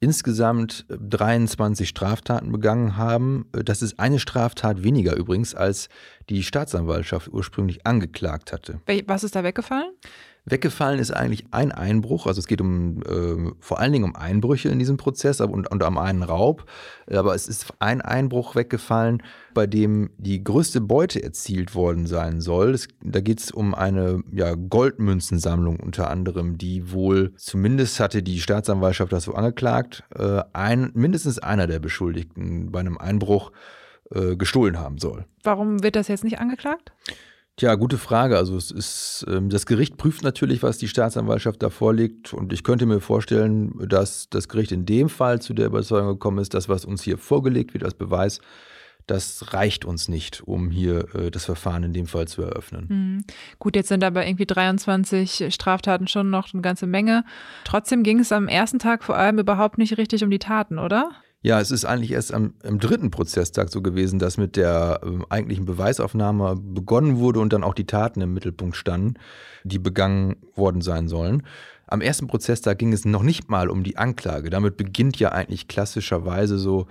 insgesamt 0.00 0.86
23 0.88 1.88
Straftaten 1.88 2.50
begangen 2.50 2.96
haben. 2.96 3.46
Das 3.52 3.82
ist 3.82 4.00
eine 4.00 4.18
Straftat 4.18 4.82
weniger 4.82 5.14
übrigens, 5.14 5.54
als 5.54 5.88
die 6.30 6.42
Staatsanwaltschaft 6.42 7.28
ursprünglich 7.28 7.86
angeklagt 7.86 8.52
hatte. 8.52 8.80
Was 9.06 9.24
ist 9.24 9.36
da 9.36 9.44
weggefallen? 9.44 9.92
Weggefallen 10.50 10.98
ist 10.98 11.10
eigentlich 11.10 11.46
ein 11.50 11.72
Einbruch, 11.72 12.26
also 12.26 12.38
es 12.38 12.46
geht 12.46 12.60
um 12.60 13.02
äh, 13.02 13.52
vor 13.60 13.78
allen 13.78 13.92
Dingen 13.92 14.04
um 14.04 14.16
Einbrüche 14.16 14.68
in 14.68 14.78
diesem 14.78 14.96
Prozess 14.96 15.40
und, 15.40 15.70
und 15.70 15.82
um 15.82 15.98
einen 15.98 16.22
Raub. 16.22 16.64
Aber 17.08 17.34
es 17.34 17.48
ist 17.48 17.72
ein 17.78 18.00
Einbruch 18.00 18.54
weggefallen, 18.54 19.22
bei 19.54 19.66
dem 19.66 20.10
die 20.18 20.42
größte 20.42 20.80
Beute 20.80 21.22
erzielt 21.22 21.74
worden 21.74 22.06
sein 22.06 22.40
soll. 22.40 22.74
Es, 22.74 22.88
da 23.02 23.20
geht 23.20 23.40
es 23.40 23.50
um 23.50 23.74
eine 23.74 24.22
ja, 24.32 24.54
Goldmünzensammlung 24.54 25.80
unter 25.80 26.10
anderem, 26.10 26.58
die 26.58 26.92
wohl, 26.92 27.32
zumindest 27.36 28.00
hatte 28.00 28.22
die 28.22 28.40
Staatsanwaltschaft 28.40 29.12
das 29.12 29.24
so 29.24 29.34
angeklagt, 29.34 30.04
äh, 30.14 30.42
ein, 30.52 30.90
mindestens 30.94 31.38
einer 31.38 31.66
der 31.66 31.78
Beschuldigten 31.78 32.70
bei 32.72 32.80
einem 32.80 32.98
Einbruch 32.98 33.52
äh, 34.12 34.36
gestohlen 34.36 34.78
haben 34.78 34.98
soll. 34.98 35.24
Warum 35.42 35.82
wird 35.82 35.96
das 35.96 36.08
jetzt 36.08 36.24
nicht 36.24 36.38
angeklagt? 36.40 36.92
Tja, 37.60 37.74
gute 37.74 37.98
Frage. 37.98 38.38
Also 38.38 38.56
es 38.56 38.70
ist, 38.70 39.26
ähm, 39.28 39.50
das 39.50 39.66
Gericht 39.66 39.98
prüft 39.98 40.22
natürlich, 40.22 40.62
was 40.62 40.78
die 40.78 40.88
Staatsanwaltschaft 40.88 41.62
da 41.62 41.68
vorlegt. 41.68 42.32
Und 42.32 42.54
ich 42.54 42.64
könnte 42.64 42.86
mir 42.86 43.00
vorstellen, 43.00 43.74
dass 43.86 44.30
das 44.30 44.48
Gericht 44.48 44.72
in 44.72 44.86
dem 44.86 45.10
Fall 45.10 45.42
zu 45.42 45.52
der 45.52 45.66
Überzeugung 45.66 46.08
gekommen 46.08 46.38
ist, 46.38 46.54
das, 46.54 46.70
was 46.70 46.86
uns 46.86 47.02
hier 47.02 47.18
vorgelegt 47.18 47.74
wird 47.74 47.84
als 47.84 47.92
Beweis, 47.92 48.40
das 49.06 49.52
reicht 49.52 49.84
uns 49.84 50.08
nicht, 50.08 50.40
um 50.46 50.70
hier 50.70 51.14
äh, 51.14 51.30
das 51.30 51.44
Verfahren 51.44 51.82
in 51.82 51.92
dem 51.92 52.06
Fall 52.06 52.26
zu 52.26 52.40
eröffnen. 52.40 52.86
Mhm. 52.88 53.24
Gut, 53.58 53.76
jetzt 53.76 53.88
sind 53.88 54.04
aber 54.04 54.26
irgendwie 54.26 54.46
23 54.46 55.52
Straftaten 55.52 56.08
schon 56.08 56.30
noch 56.30 56.54
eine 56.54 56.62
ganze 56.62 56.86
Menge. 56.86 57.26
Trotzdem 57.64 58.04
ging 58.04 58.20
es 58.20 58.32
am 58.32 58.48
ersten 58.48 58.78
Tag 58.78 59.04
vor 59.04 59.18
allem 59.18 59.38
überhaupt 59.38 59.76
nicht 59.76 59.98
richtig 59.98 60.24
um 60.24 60.30
die 60.30 60.38
Taten, 60.38 60.78
oder? 60.78 61.10
Ja, 61.42 61.58
es 61.58 61.70
ist 61.70 61.86
eigentlich 61.86 62.12
erst 62.12 62.34
am, 62.34 62.52
am 62.64 62.78
dritten 62.78 63.10
Prozesstag 63.10 63.70
so 63.70 63.80
gewesen, 63.80 64.18
dass 64.18 64.36
mit 64.36 64.56
der 64.56 65.00
äh, 65.02 65.24
eigentlichen 65.30 65.64
Beweisaufnahme 65.64 66.56
begonnen 66.56 67.18
wurde 67.18 67.40
und 67.40 67.54
dann 67.54 67.64
auch 67.64 67.72
die 67.72 67.86
Taten 67.86 68.20
im 68.20 68.34
Mittelpunkt 68.34 68.76
standen, 68.76 69.14
die 69.64 69.78
begangen 69.78 70.36
worden 70.54 70.82
sein 70.82 71.08
sollen. 71.08 71.42
Am 71.86 72.02
ersten 72.02 72.26
Prozesstag 72.26 72.78
ging 72.78 72.92
es 72.92 73.06
noch 73.06 73.22
nicht 73.22 73.48
mal 73.48 73.70
um 73.70 73.82
die 73.84 73.96
Anklage. 73.96 74.50
Damit 74.50 74.76
beginnt 74.76 75.18
ja 75.18 75.32
eigentlich 75.32 75.66
klassischerweise 75.66 76.58
so 76.58 76.88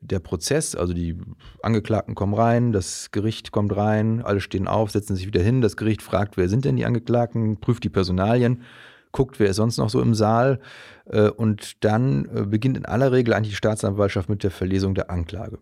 der 0.00 0.20
Prozess, 0.20 0.74
also 0.74 0.94
die 0.94 1.18
Angeklagten 1.62 2.14
kommen 2.14 2.34
rein, 2.34 2.72
das 2.72 3.10
Gericht 3.12 3.52
kommt 3.52 3.76
rein, 3.76 4.22
alle 4.22 4.40
stehen 4.40 4.68
auf, 4.68 4.90
setzen 4.90 5.16
sich 5.16 5.26
wieder 5.26 5.42
hin, 5.42 5.60
das 5.60 5.76
Gericht 5.76 6.02
fragt, 6.02 6.36
wer 6.36 6.48
sind 6.48 6.64
denn 6.64 6.76
die 6.76 6.86
Angeklagten, 6.86 7.60
prüft 7.60 7.84
die 7.84 7.90
Personalien 7.90 8.62
guckt, 9.12 9.38
wer 9.38 9.48
ist 9.48 9.56
sonst 9.56 9.78
noch 9.78 9.90
so 9.90 10.00
im 10.00 10.14
Saal. 10.14 10.60
Äh, 11.06 11.28
und 11.28 11.84
dann 11.84 12.24
äh, 12.34 12.42
beginnt 12.46 12.76
in 12.76 12.86
aller 12.86 13.12
Regel 13.12 13.34
eigentlich 13.34 13.52
die 13.52 13.56
Staatsanwaltschaft 13.56 14.28
mit 14.28 14.42
der 14.42 14.50
Verlesung 14.50 14.94
der 14.94 15.10
Anklage. 15.10 15.58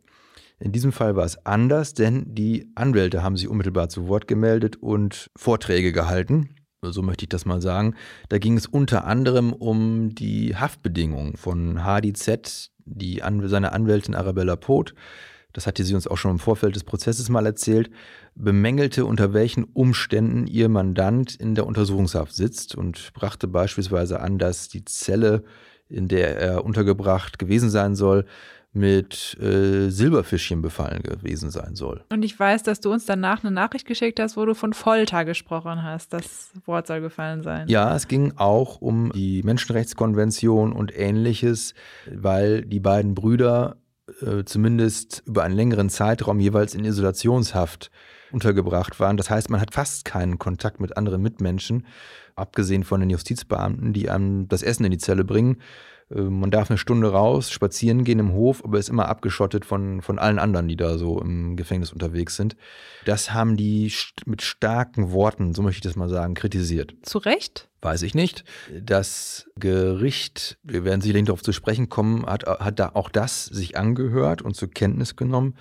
In 0.58 0.72
diesem 0.72 0.92
Fall 0.92 1.16
war 1.16 1.24
es 1.24 1.44
anders, 1.46 1.94
denn 1.94 2.34
die 2.34 2.70
Anwälte 2.74 3.22
haben 3.22 3.36
sich 3.36 3.48
unmittelbar 3.48 3.88
zu 3.88 4.08
Wort 4.08 4.28
gemeldet 4.28 4.76
und 4.76 5.30
Vorträge 5.36 5.92
gehalten. 5.92 6.50
So 6.82 7.02
möchte 7.02 7.24
ich 7.24 7.28
das 7.30 7.46
mal 7.46 7.60
sagen. 7.60 7.94
Da 8.28 8.38
ging 8.38 8.56
es 8.56 8.66
unter 8.66 9.04
anderem 9.04 9.52
um 9.52 10.14
die 10.14 10.56
Haftbedingungen 10.56 11.36
von 11.36 11.84
HDZ, 11.84 12.70
die 12.84 13.22
seine 13.44 13.72
Anwältin 13.72 14.14
Arabella 14.14 14.56
Poth 14.56 14.94
das 15.52 15.66
hatte 15.66 15.84
sie 15.84 15.94
uns 15.94 16.06
auch 16.06 16.16
schon 16.16 16.32
im 16.32 16.38
Vorfeld 16.38 16.76
des 16.76 16.84
Prozesses 16.84 17.28
mal 17.28 17.46
erzählt, 17.46 17.90
bemängelte, 18.34 19.04
unter 19.04 19.32
welchen 19.32 19.64
Umständen 19.64 20.46
ihr 20.46 20.68
Mandant 20.68 21.34
in 21.34 21.54
der 21.54 21.66
Untersuchungshaft 21.66 22.34
sitzt 22.34 22.74
und 22.74 23.12
brachte 23.14 23.48
beispielsweise 23.48 24.20
an, 24.20 24.38
dass 24.38 24.68
die 24.68 24.84
Zelle, 24.84 25.44
in 25.88 26.08
der 26.08 26.38
er 26.38 26.64
untergebracht 26.64 27.38
gewesen 27.38 27.70
sein 27.70 27.94
soll, 27.94 28.24
mit 28.72 29.36
äh, 29.40 29.90
Silberfischchen 29.90 30.62
befallen 30.62 31.02
gewesen 31.02 31.50
sein 31.50 31.74
soll. 31.74 32.04
Und 32.08 32.22
ich 32.22 32.38
weiß, 32.38 32.62
dass 32.62 32.80
du 32.80 32.92
uns 32.92 33.04
danach 33.04 33.42
eine 33.42 33.50
Nachricht 33.50 33.86
geschickt 33.86 34.20
hast, 34.20 34.36
wo 34.36 34.44
du 34.44 34.54
von 34.54 34.72
Folter 34.72 35.24
gesprochen 35.24 35.82
hast. 35.82 36.12
Das 36.12 36.52
Wort 36.66 36.86
soll 36.86 37.00
gefallen 37.00 37.42
sein. 37.42 37.66
Ja, 37.68 37.94
es 37.96 38.06
ging 38.06 38.34
auch 38.36 38.80
um 38.80 39.10
die 39.12 39.42
Menschenrechtskonvention 39.42 40.72
und 40.72 40.96
ähnliches, 40.96 41.74
weil 42.08 42.62
die 42.62 42.80
beiden 42.80 43.14
Brüder 43.14 43.76
äh, 44.22 44.44
zumindest 44.44 45.22
über 45.26 45.44
einen 45.44 45.54
längeren 45.54 45.90
Zeitraum 45.90 46.40
jeweils 46.40 46.74
in 46.74 46.84
Isolationshaft 46.84 47.90
untergebracht 48.32 49.00
waren. 49.00 49.16
Das 49.16 49.30
heißt, 49.30 49.50
man 49.50 49.60
hat 49.60 49.74
fast 49.74 50.04
keinen 50.04 50.38
Kontakt 50.38 50.80
mit 50.80 50.96
anderen 50.96 51.22
Mitmenschen, 51.22 51.86
abgesehen 52.36 52.84
von 52.84 53.00
den 53.00 53.10
Justizbeamten, 53.10 53.92
die 53.92 54.10
einem 54.10 54.48
das 54.48 54.62
Essen 54.62 54.84
in 54.84 54.92
die 54.92 54.98
Zelle 54.98 55.24
bringen. 55.24 55.58
Äh, 56.10 56.22
man 56.22 56.50
darf 56.50 56.70
eine 56.70 56.78
Stunde 56.78 57.10
raus, 57.10 57.50
spazieren 57.50 58.04
gehen 58.04 58.18
im 58.18 58.32
Hof, 58.32 58.64
aber 58.64 58.78
ist 58.78 58.88
immer 58.88 59.08
abgeschottet 59.08 59.64
von, 59.64 60.02
von 60.02 60.18
allen 60.18 60.38
anderen, 60.38 60.68
die 60.68 60.76
da 60.76 60.98
so 60.98 61.20
im 61.20 61.56
Gefängnis 61.56 61.92
unterwegs 61.92 62.36
sind. 62.36 62.56
Das 63.04 63.32
haben 63.32 63.56
die 63.56 63.92
mit 64.26 64.42
starken 64.42 65.12
Worten, 65.12 65.54
so 65.54 65.62
möchte 65.62 65.78
ich 65.78 65.82
das 65.82 65.96
mal 65.96 66.08
sagen, 66.08 66.34
kritisiert. 66.34 66.94
Zu 67.02 67.18
Recht? 67.18 67.69
Weiß 67.82 68.02
ich 68.02 68.14
nicht. 68.14 68.44
Das 68.82 69.48
Gericht, 69.58 70.58
wir 70.62 70.84
werden 70.84 71.00
sicherlich 71.00 71.24
darauf 71.24 71.42
zu 71.42 71.52
sprechen 71.52 71.88
kommen, 71.88 72.26
hat, 72.26 72.46
hat 72.46 72.78
da 72.78 72.90
auch 72.94 73.08
das 73.08 73.46
sich 73.46 73.76
angehört 73.78 74.42
und 74.42 74.54
zur 74.54 74.70
Kenntnis 74.70 75.16
genommen. 75.16 75.54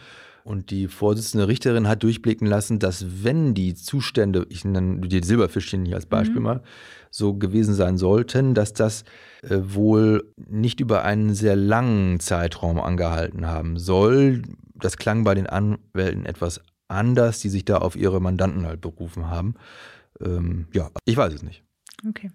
Und 0.44 0.72
die 0.72 0.88
Vorsitzende 0.88 1.48
Richterin 1.48 1.88
hat 1.88 2.04
durchblicken 2.04 2.48
lassen, 2.48 2.80
dass 2.80 3.24
wenn 3.24 3.54
die 3.54 3.76
Zustände, 3.76 4.48
ich 4.50 4.66
nenne 4.66 5.08
die 5.08 5.24
Silberfischchen 5.24 5.86
hier 5.86 5.96
als 5.96 6.08
Beispiel 6.08 6.38
mhm. 6.38 6.44
mal, 6.44 6.64
so 7.12 7.36
gewesen 7.36 7.74
sein 7.74 7.98
sollten, 7.98 8.54
dass 8.54 8.74
das 8.74 9.04
äh, 9.44 9.58
wohl 9.62 10.34
nicht 10.38 10.80
über 10.80 11.04
einen 11.04 11.36
sehr 11.36 11.56
langen 11.56 12.20
Zeitraum 12.20 12.80
angehalten 12.80 13.48
haben 13.48 13.78
soll. 13.78 14.42
Das 14.76 14.98
klang 14.98 15.24
bei 15.24 15.36
den 15.36 15.48
Anwälten 15.48 16.26
etwas 16.26 16.62
anders, 16.88 17.40
die 17.40 17.50
sich 17.50 17.66
da 17.66 17.78
auf 17.78 17.96
ihre 17.96 18.20
Mandanten 18.20 18.66
halt 18.66 18.82
berufen 18.82 19.30
haben. 19.30 19.56
Ähm, 20.20 20.68
ja, 20.74 20.90
ich 21.06 21.16
weiß 21.16 21.34
es 21.34 21.44
nicht. 21.44 21.64
Okay. 22.08 22.32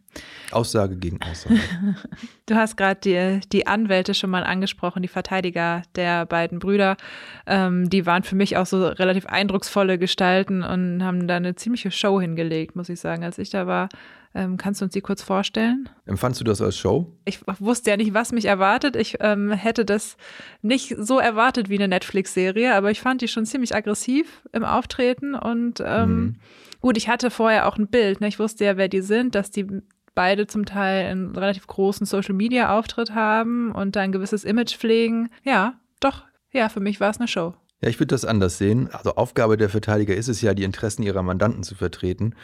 Aussage 0.51 0.97
gegen 0.97 1.21
Aussage. 1.23 1.59
Du 2.47 2.57
hast 2.57 2.77
gerade 2.77 3.01
die, 3.01 3.41
die 3.53 3.67
Anwälte 3.67 4.13
schon 4.13 4.29
mal 4.29 4.45
angesprochen, 4.45 5.01
die 5.01 5.09
Verteidiger 5.09 5.81
der 5.95 6.27
beiden 6.27 6.59
Brüder. 6.59 6.99
Ähm, 7.47 7.89
die 7.89 8.05
waren 8.05 8.23
für 8.23 8.37
mich 8.37 8.59
auch 8.59 8.67
so 8.67 8.87
relativ 8.87 9.25
eindrucksvolle 9.25 9.99
Gestalten 9.99 10.63
und 10.63 11.03
haben 11.03 11.27
da 11.27 11.37
eine 11.37 11.55
ziemliche 11.55 11.91
Show 11.91 12.21
hingelegt, 12.21 12.77
muss 12.77 12.91
ich 12.91 13.01
sagen. 13.01 13.25
Als 13.25 13.39
ich 13.39 13.49
da 13.49 13.67
war, 13.67 13.89
ähm, 14.35 14.57
kannst 14.57 14.81
du 14.81 14.85
uns 14.85 14.93
die 14.93 15.01
kurz 15.01 15.23
vorstellen? 15.23 15.89
Empfandst 16.07 16.41
du 16.41 16.45
das 16.45 16.61
als 16.61 16.77
Show? 16.77 17.07
Ich 17.25 17.41
wusste 17.47 17.91
ja 17.91 17.97
nicht, 17.97 18.13
was 18.13 18.33
mich 18.33 18.45
erwartet. 18.45 18.97
Ich 18.97 19.17
ähm, 19.21 19.53
hätte 19.53 19.85
das 19.85 20.17
nicht 20.61 20.95
so 20.99 21.19
erwartet 21.19 21.71
wie 21.71 21.77
eine 21.77 21.89
Netflix-Serie, 21.89 22.75
aber 22.75 22.91
ich 22.91 23.01
fand 23.01 23.23
die 23.23 23.29
schon 23.29 23.47
ziemlich 23.47 23.75
aggressiv 23.75 24.43
im 24.53 24.65
Auftreten 24.65 25.35
und 25.35 25.83
ähm, 25.85 26.11
mhm. 26.11 26.37
Gut, 26.85 26.99
ich 26.99 27.09
hatte 27.09 27.31
vorher 27.31 27.67
auch 27.67 27.79
ein 27.79 27.87
Bild. 27.87 28.21
Ne? 28.21 28.29
Ich 28.29 28.39
wusste 28.39 28.67
ja, 28.67 28.77
wer 28.77 28.89
die 28.89 29.01
sind, 29.01 29.35
dass 29.35 29.51
die 29.51 29.67
beide 30.15 30.47
zum 30.47 30.67
Teil 30.67 31.07
einen 31.07 31.35
relativ 31.35 31.67
großen 31.67 32.05
Social-Media-Auftritt 32.05 33.15
haben 33.15 33.73
und 33.73 33.97
da 33.97 34.03
ein 34.03 34.13
gewisses 34.13 34.45
Image 34.45 34.77
pflegen. 34.77 35.31
Ja, 35.45 35.81
doch. 36.01 36.25
Ja, 36.53 36.69
für 36.69 36.81
mich 36.81 37.01
war 37.01 37.09
es 37.09 37.17
eine 37.17 37.27
Show. 37.27 37.55
Ja, 37.81 37.89
ich 37.89 37.99
würde 38.01 38.09
das 38.15 38.27
anders 38.27 38.59
sehen. 38.59 38.91
Also 38.93 39.15
Aufgabe 39.15 39.57
der 39.57 39.71
Verteidiger 39.71 40.15
ist 40.15 40.29
es 40.29 40.43
ja, 40.43 40.53
die 40.53 40.63
Interessen 40.63 41.03
ihrer 41.03 41.23
Mandanten 41.23 41.63
zu 41.63 41.75
vertreten. 41.75 42.35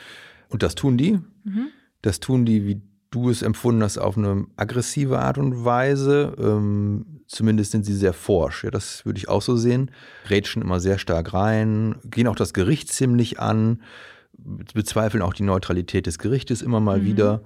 Und 0.48 0.62
das 0.62 0.74
tun 0.74 0.96
die. 0.96 1.18
Mhm. 1.44 1.66
Das 2.00 2.18
tun 2.18 2.46
die, 2.46 2.66
wie 2.66 2.80
du 3.10 3.28
es 3.28 3.42
empfunden 3.42 3.82
hast, 3.82 3.98
auf 3.98 4.16
eine 4.16 4.46
aggressive 4.56 5.18
Art 5.18 5.36
und 5.36 5.66
Weise. 5.66 6.34
Ähm, 6.38 7.24
zumindest 7.26 7.72
sind 7.72 7.84
sie 7.84 7.94
sehr 7.94 8.14
forsch. 8.14 8.64
Ja, 8.64 8.70
das 8.70 9.04
würde 9.04 9.18
ich 9.18 9.28
auch 9.28 9.42
so 9.42 9.56
sehen. 9.56 9.90
Rätschen 10.30 10.62
immer 10.62 10.80
sehr 10.80 10.96
stark 10.96 11.34
rein, 11.34 11.96
gehen 12.04 12.26
auch 12.26 12.36
das 12.36 12.54
Gericht 12.54 12.90
ziemlich 12.90 13.38
an 13.38 13.82
bezweifeln 14.74 15.22
auch 15.22 15.34
die 15.34 15.42
Neutralität 15.42 16.06
des 16.06 16.18
Gerichtes 16.18 16.62
immer 16.62 16.80
mal 16.80 17.00
mhm. 17.00 17.04
wieder. 17.04 17.42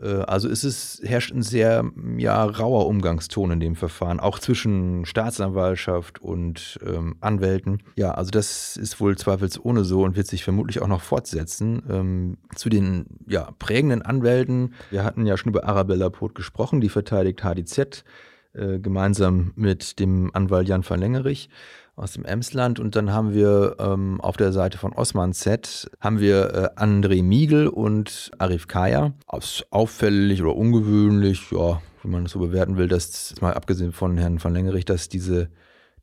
Äh, 0.00 0.06
also 0.06 0.48
es 0.48 0.64
ist, 0.64 1.02
herrscht 1.04 1.32
ein 1.32 1.42
sehr 1.42 1.84
ja, 2.16 2.44
rauer 2.44 2.86
Umgangston 2.86 3.52
in 3.52 3.60
dem 3.60 3.76
Verfahren, 3.76 4.20
auch 4.20 4.38
zwischen 4.38 5.06
Staatsanwaltschaft 5.06 6.20
und 6.20 6.78
ähm, 6.86 7.16
Anwälten. 7.20 7.82
Ja, 7.96 8.12
also 8.12 8.30
das 8.30 8.76
ist 8.76 9.00
wohl 9.00 9.16
zweifelsohne 9.16 9.84
so 9.84 10.02
und 10.02 10.16
wird 10.16 10.26
sich 10.26 10.44
vermutlich 10.44 10.82
auch 10.82 10.88
noch 10.88 11.02
fortsetzen. 11.02 11.82
Ähm, 11.88 12.38
zu 12.54 12.68
den 12.68 13.06
ja, 13.26 13.50
prägenden 13.58 14.02
Anwälten, 14.02 14.74
wir 14.90 15.04
hatten 15.04 15.26
ja 15.26 15.36
schon 15.36 15.50
über 15.50 15.64
Arabella 15.64 16.10
Poth 16.10 16.34
gesprochen, 16.34 16.80
die 16.80 16.88
verteidigt 16.88 17.42
HDZ 17.42 18.04
äh, 18.54 18.78
gemeinsam 18.78 19.52
mit 19.56 19.98
dem 19.98 20.30
Anwalt 20.34 20.68
Jan 20.68 20.82
Verlängerich 20.82 21.48
aus 21.96 22.12
dem 22.12 22.24
Emsland 22.24 22.80
und 22.80 22.96
dann 22.96 23.12
haben 23.12 23.32
wir 23.32 23.76
ähm, 23.78 24.20
auf 24.20 24.36
der 24.36 24.52
Seite 24.52 24.78
von 24.78 24.92
Osman 24.92 25.32
Z 25.32 25.90
haben 26.00 26.18
wir 26.18 26.72
äh, 26.76 26.80
André 26.80 27.22
Miegel 27.22 27.68
und 27.68 28.30
Arif 28.38 28.66
Kaya. 28.66 29.12
Auffällig 29.70 30.42
oder 30.42 30.56
ungewöhnlich, 30.56 31.50
ja, 31.52 31.80
wie 32.02 32.08
man 32.08 32.24
das 32.24 32.32
so 32.32 32.40
bewerten 32.40 32.76
will, 32.76 32.88
dass 32.88 33.34
mal 33.40 33.54
abgesehen 33.54 33.92
von 33.92 34.18
Herrn 34.18 34.40
von 34.40 34.52
Längerich, 34.52 34.84
dass 34.84 35.08
diese 35.08 35.48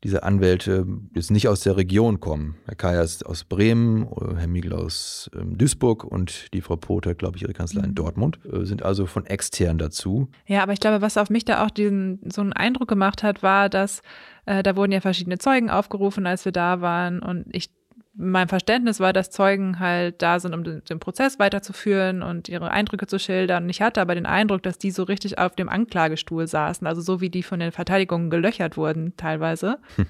diese 0.03 0.23
Anwälte 0.23 0.87
jetzt 1.13 1.29
nicht 1.29 1.47
aus 1.47 1.61
der 1.61 1.77
Region 1.77 2.19
kommen. 2.19 2.55
Herr 2.65 2.75
Kaya 2.75 3.01
ist 3.01 3.25
aus 3.25 3.43
Bremen, 3.43 4.07
Herr 4.35 4.47
Miegel 4.47 4.73
aus 4.73 5.29
ähm, 5.35 5.57
Duisburg 5.57 6.03
und 6.03 6.53
die 6.53 6.61
Frau 6.61 6.75
Poter, 6.75 7.13
glaube 7.13 7.37
ich, 7.37 7.43
ihre 7.43 7.53
Kanzlei 7.53 7.83
in 7.83 7.91
mhm. 7.91 7.95
Dortmund, 7.95 8.39
äh, 8.51 8.65
sind 8.65 8.83
also 8.83 9.05
von 9.05 9.25
extern 9.25 9.77
dazu. 9.77 10.27
Ja, 10.47 10.63
aber 10.63 10.73
ich 10.73 10.79
glaube, 10.79 11.01
was 11.01 11.17
auf 11.17 11.29
mich 11.29 11.45
da 11.45 11.63
auch 11.63 11.69
diesen, 11.69 12.19
so 12.31 12.41
einen 12.41 12.53
Eindruck 12.53 12.87
gemacht 12.87 13.21
hat, 13.21 13.43
war, 13.43 13.69
dass 13.69 14.01
äh, 14.45 14.63
da 14.63 14.75
wurden 14.75 14.91
ja 14.91 15.01
verschiedene 15.01 15.37
Zeugen 15.37 15.69
aufgerufen, 15.69 16.25
als 16.25 16.45
wir 16.45 16.51
da 16.51 16.81
waren 16.81 17.21
und 17.21 17.45
ich 17.51 17.69
mein 18.13 18.47
Verständnis 18.47 18.99
war, 18.99 19.13
dass 19.13 19.29
Zeugen 19.29 19.79
halt 19.79 20.21
da 20.21 20.39
sind, 20.39 20.53
um 20.53 20.63
den, 20.63 20.83
den, 20.83 20.99
Prozess 20.99 21.39
weiterzuführen 21.39 22.23
und 22.23 22.49
ihre 22.49 22.71
Eindrücke 22.71 23.07
zu 23.07 23.19
schildern. 23.19 23.69
Ich 23.69 23.81
hatte 23.81 24.01
aber 24.01 24.15
den 24.15 24.25
Eindruck, 24.25 24.63
dass 24.63 24.77
die 24.77 24.91
so 24.91 25.03
richtig 25.03 25.37
auf 25.37 25.55
dem 25.55 25.69
Anklagestuhl 25.69 26.47
saßen, 26.47 26.85
also 26.85 27.01
so 27.01 27.21
wie 27.21 27.29
die 27.29 27.43
von 27.43 27.59
den 27.59 27.71
Verteidigungen 27.71 28.29
gelöchert 28.29 28.77
wurden 28.77 29.15
teilweise. 29.17 29.79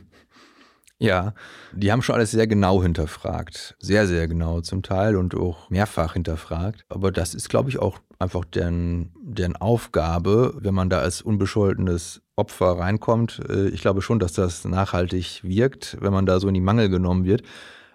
Ja, 1.01 1.33
die 1.73 1.91
haben 1.91 2.03
schon 2.03 2.13
alles 2.13 2.29
sehr 2.29 2.45
genau 2.45 2.83
hinterfragt. 2.83 3.75
Sehr, 3.79 4.05
sehr 4.05 4.27
genau 4.27 4.61
zum 4.61 4.83
Teil 4.83 5.15
und 5.15 5.33
auch 5.33 5.67
mehrfach 5.71 6.13
hinterfragt. 6.13 6.85
Aber 6.89 7.11
das 7.11 7.33
ist, 7.33 7.49
glaube 7.49 7.71
ich, 7.71 7.79
auch 7.79 7.97
einfach 8.19 8.45
deren, 8.45 9.11
deren 9.19 9.55
Aufgabe, 9.55 10.53
wenn 10.59 10.75
man 10.75 10.91
da 10.91 10.99
als 10.99 11.23
unbescholtenes 11.23 12.21
Opfer 12.35 12.77
reinkommt. 12.77 13.41
Äh, 13.49 13.69
ich 13.69 13.81
glaube 13.81 14.03
schon, 14.03 14.19
dass 14.19 14.33
das 14.33 14.63
nachhaltig 14.63 15.41
wirkt, 15.43 15.97
wenn 16.01 16.13
man 16.13 16.27
da 16.27 16.39
so 16.39 16.47
in 16.47 16.53
die 16.53 16.61
Mangel 16.61 16.89
genommen 16.89 17.25
wird. 17.25 17.41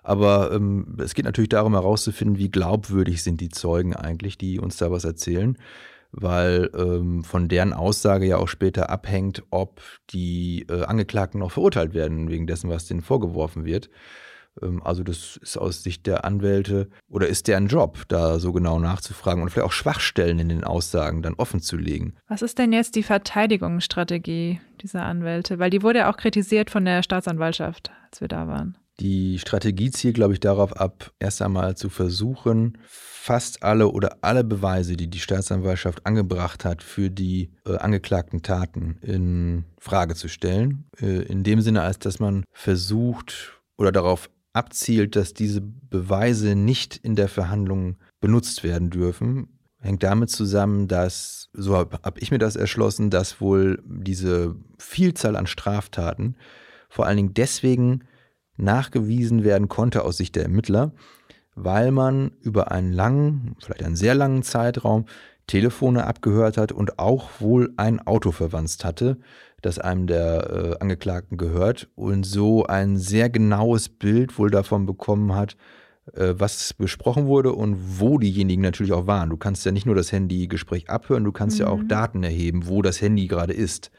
Aber 0.06 0.52
ähm, 0.52 0.96
es 0.98 1.14
geht 1.14 1.24
natürlich 1.24 1.48
darum 1.48 1.72
herauszufinden, 1.72 2.38
wie 2.38 2.48
glaubwürdig 2.48 3.24
sind 3.24 3.40
die 3.40 3.48
Zeugen 3.48 3.96
eigentlich, 3.96 4.38
die 4.38 4.60
uns 4.60 4.76
da 4.76 4.92
was 4.92 5.04
erzählen, 5.04 5.58
weil 6.12 6.70
ähm, 6.78 7.24
von 7.24 7.48
deren 7.48 7.72
Aussage 7.72 8.24
ja 8.24 8.36
auch 8.36 8.46
später 8.46 8.88
abhängt, 8.88 9.42
ob 9.50 9.80
die 10.10 10.64
äh, 10.70 10.84
Angeklagten 10.84 11.40
noch 11.40 11.50
verurteilt 11.50 11.92
werden 11.92 12.30
wegen 12.30 12.46
dessen, 12.46 12.70
was 12.70 12.86
denen 12.86 13.02
vorgeworfen 13.02 13.64
wird. 13.64 13.90
Ähm, 14.62 14.80
also 14.84 15.02
das 15.02 15.40
ist 15.42 15.56
aus 15.56 15.82
Sicht 15.82 16.06
der 16.06 16.24
Anwälte 16.24 16.88
oder 17.08 17.26
ist 17.26 17.48
deren 17.48 17.66
Job, 17.66 18.04
da 18.06 18.38
so 18.38 18.52
genau 18.52 18.78
nachzufragen 18.78 19.42
und 19.42 19.50
vielleicht 19.50 19.66
auch 19.66 19.72
Schwachstellen 19.72 20.38
in 20.38 20.50
den 20.50 20.62
Aussagen 20.62 21.20
dann 21.20 21.34
offen 21.34 21.60
zu 21.60 21.76
legen. 21.76 22.14
Was 22.28 22.42
ist 22.42 22.58
denn 22.58 22.72
jetzt 22.72 22.94
die 22.94 23.02
Verteidigungsstrategie 23.02 24.60
dieser 24.82 25.02
Anwälte? 25.02 25.58
Weil 25.58 25.70
die 25.70 25.82
wurde 25.82 25.98
ja 25.98 26.12
auch 26.12 26.16
kritisiert 26.16 26.70
von 26.70 26.84
der 26.84 27.02
Staatsanwaltschaft, 27.02 27.90
als 28.04 28.20
wir 28.20 28.28
da 28.28 28.46
waren. 28.46 28.78
Die 29.00 29.38
Strategie 29.38 29.90
zielt, 29.90 30.14
glaube 30.14 30.32
ich, 30.32 30.40
darauf 30.40 30.74
ab, 30.74 31.12
erst 31.18 31.42
einmal 31.42 31.76
zu 31.76 31.90
versuchen, 31.90 32.78
fast 33.26 33.62
alle 33.62 33.88
oder 33.88 34.18
alle 34.22 34.44
Beweise, 34.44 34.96
die 34.96 35.08
die 35.08 35.18
Staatsanwaltschaft 35.18 36.06
angebracht 36.06 36.64
hat, 36.64 36.82
für 36.82 37.10
die 37.10 37.50
äh, 37.66 37.76
angeklagten 37.76 38.42
Taten 38.42 38.98
in 39.02 39.64
Frage 39.78 40.14
zu 40.14 40.28
stellen. 40.28 40.88
Äh, 41.00 41.22
in 41.24 41.42
dem 41.42 41.60
Sinne, 41.60 41.82
als 41.82 41.98
dass 41.98 42.20
man 42.20 42.44
versucht 42.52 43.60
oder 43.76 43.92
darauf 43.92 44.30
abzielt, 44.54 45.16
dass 45.16 45.34
diese 45.34 45.60
Beweise 45.60 46.54
nicht 46.54 46.96
in 46.96 47.16
der 47.16 47.28
Verhandlung 47.28 47.96
benutzt 48.20 48.64
werden 48.64 48.88
dürfen, 48.88 49.48
hängt 49.80 50.02
damit 50.02 50.30
zusammen, 50.30 50.88
dass, 50.88 51.50
so 51.52 51.76
habe 51.76 51.98
hab 52.02 52.22
ich 52.22 52.30
mir 52.30 52.38
das 52.38 52.56
erschlossen, 52.56 53.10
dass 53.10 53.40
wohl 53.40 53.82
diese 53.84 54.56
Vielzahl 54.78 55.36
an 55.36 55.46
Straftaten 55.46 56.36
vor 56.88 57.06
allen 57.06 57.16
Dingen 57.16 57.34
deswegen 57.34 58.04
nachgewiesen 58.56 59.44
werden 59.44 59.68
konnte 59.68 60.04
aus 60.04 60.16
Sicht 60.16 60.36
der 60.36 60.44
Ermittler, 60.44 60.92
weil 61.54 61.90
man 61.90 62.32
über 62.42 62.70
einen 62.70 62.92
langen, 62.92 63.56
vielleicht 63.60 63.84
einen 63.84 63.96
sehr 63.96 64.14
langen 64.14 64.42
Zeitraum 64.42 65.06
Telefone 65.46 66.04
abgehört 66.06 66.56
hat 66.56 66.72
und 66.72 66.98
auch 66.98 67.40
wohl 67.40 67.72
ein 67.76 68.04
Auto 68.04 68.32
verwandt 68.32 68.84
hatte, 68.84 69.18
das 69.62 69.78
einem 69.78 70.06
der 70.06 70.50
äh, 70.50 70.82
Angeklagten 70.82 71.36
gehört 71.36 71.88
und 71.94 72.26
so 72.26 72.66
ein 72.66 72.96
sehr 72.96 73.30
genaues 73.30 73.88
Bild 73.88 74.38
wohl 74.38 74.50
davon 74.50 74.86
bekommen 74.86 75.34
hat, 75.34 75.56
äh, 76.14 76.34
was 76.36 76.74
besprochen 76.74 77.26
wurde 77.26 77.52
und 77.52 78.00
wo 78.00 78.18
diejenigen 78.18 78.62
natürlich 78.62 78.92
auch 78.92 79.06
waren. 79.06 79.30
Du 79.30 79.36
kannst 79.36 79.64
ja 79.64 79.72
nicht 79.72 79.86
nur 79.86 79.94
das 79.94 80.12
Handygespräch 80.12 80.90
abhören, 80.90 81.24
du 81.24 81.32
kannst 81.32 81.58
mhm. 81.58 81.64
ja 81.64 81.70
auch 81.70 81.78
mhm. 81.78 81.88
Daten 81.88 82.22
erheben, 82.22 82.66
wo 82.66 82.82
das 82.82 83.00
Handy 83.00 83.26
gerade 83.26 83.52
ist. 83.52 83.90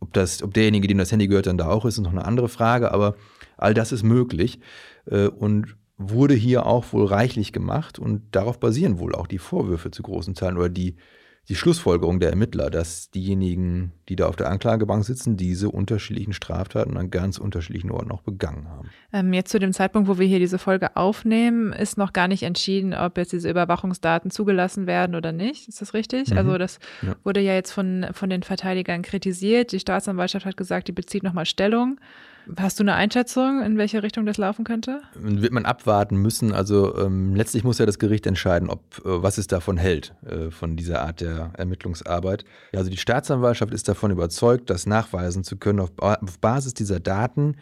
Ob, 0.00 0.12
das, 0.12 0.42
ob 0.42 0.54
derjenige, 0.54 0.88
dem 0.88 0.98
das 0.98 1.12
Handy 1.12 1.28
gehört, 1.28 1.46
dann 1.46 1.58
da 1.58 1.68
auch 1.68 1.84
ist, 1.84 1.98
ist 1.98 2.04
noch 2.04 2.10
eine 2.10 2.24
andere 2.24 2.48
Frage, 2.48 2.92
aber 2.92 3.14
all 3.56 3.74
das 3.74 3.92
ist 3.92 4.02
möglich 4.02 4.60
äh, 5.06 5.26
und 5.26 5.76
wurde 5.98 6.34
hier 6.34 6.66
auch 6.66 6.92
wohl 6.92 7.06
reichlich 7.06 7.52
gemacht 7.52 7.98
und 7.98 8.22
darauf 8.32 8.60
basieren 8.60 8.98
wohl 8.98 9.14
auch 9.14 9.26
die 9.26 9.38
Vorwürfe 9.38 9.90
zu 9.90 10.02
großen 10.02 10.34
Teilen 10.34 10.58
oder 10.58 10.68
die 10.68 10.96
die 11.48 11.54
Schlussfolgerung 11.54 12.18
der 12.18 12.30
Ermittler, 12.30 12.70
dass 12.70 13.10
diejenigen, 13.10 13.92
die 14.08 14.16
da 14.16 14.26
auf 14.26 14.34
der 14.34 14.50
Anklagebank 14.50 15.04
sitzen, 15.04 15.36
diese 15.36 15.70
unterschiedlichen 15.70 16.32
Straftaten 16.32 16.96
an 16.96 17.10
ganz 17.10 17.38
unterschiedlichen 17.38 17.92
Orten 17.92 18.10
auch 18.10 18.22
begangen 18.22 18.68
haben. 18.68 18.90
Ähm, 19.12 19.32
jetzt 19.32 19.52
zu 19.52 19.60
dem 19.60 19.72
Zeitpunkt, 19.72 20.08
wo 20.08 20.18
wir 20.18 20.26
hier 20.26 20.40
diese 20.40 20.58
Folge 20.58 20.96
aufnehmen, 20.96 21.72
ist 21.72 21.98
noch 21.98 22.12
gar 22.12 22.26
nicht 22.26 22.42
entschieden, 22.42 22.94
ob 22.94 23.16
jetzt 23.16 23.32
diese 23.32 23.48
Überwachungsdaten 23.48 24.32
zugelassen 24.32 24.88
werden 24.88 25.14
oder 25.14 25.30
nicht. 25.30 25.68
Ist 25.68 25.80
das 25.80 25.94
richtig? 25.94 26.30
Mhm. 26.30 26.38
Also 26.38 26.58
das 26.58 26.80
ja. 27.02 27.14
wurde 27.22 27.40
ja 27.40 27.54
jetzt 27.54 27.70
von, 27.70 28.06
von 28.12 28.28
den 28.28 28.42
Verteidigern 28.42 29.02
kritisiert. 29.02 29.70
Die 29.70 29.80
Staatsanwaltschaft 29.80 30.46
hat 30.46 30.56
gesagt, 30.56 30.88
die 30.88 30.92
bezieht 30.92 31.22
nochmal 31.22 31.46
Stellung. 31.46 32.00
Hast 32.56 32.78
du 32.78 32.84
eine 32.84 32.94
Einschätzung, 32.94 33.62
in 33.62 33.76
welche 33.76 34.02
Richtung 34.02 34.24
das 34.24 34.36
laufen 34.36 34.64
könnte? 34.64 35.00
Wird 35.14 35.52
man 35.52 35.64
abwarten 35.64 36.16
müssen. 36.16 36.52
Also 36.52 36.96
ähm, 36.96 37.34
letztlich 37.34 37.64
muss 37.64 37.78
ja 37.78 37.86
das 37.86 37.98
Gericht 37.98 38.26
entscheiden, 38.26 38.70
ob 38.70 38.98
äh, 38.98 39.22
was 39.22 39.38
es 39.38 39.46
davon 39.48 39.76
hält, 39.76 40.14
äh, 40.24 40.50
von 40.50 40.76
dieser 40.76 41.02
Art 41.02 41.20
der 41.20 41.52
Ermittlungsarbeit. 41.56 42.44
Ja, 42.72 42.78
also 42.78 42.90
die 42.90 42.96
Staatsanwaltschaft 42.96 43.74
ist 43.74 43.88
davon 43.88 44.10
überzeugt, 44.10 44.70
das 44.70 44.86
nachweisen 44.86 45.42
zu 45.42 45.56
können 45.56 45.80
auf, 45.80 45.90
auf 45.98 46.38
Basis 46.40 46.74
dieser 46.74 47.00
Daten, 47.00 47.56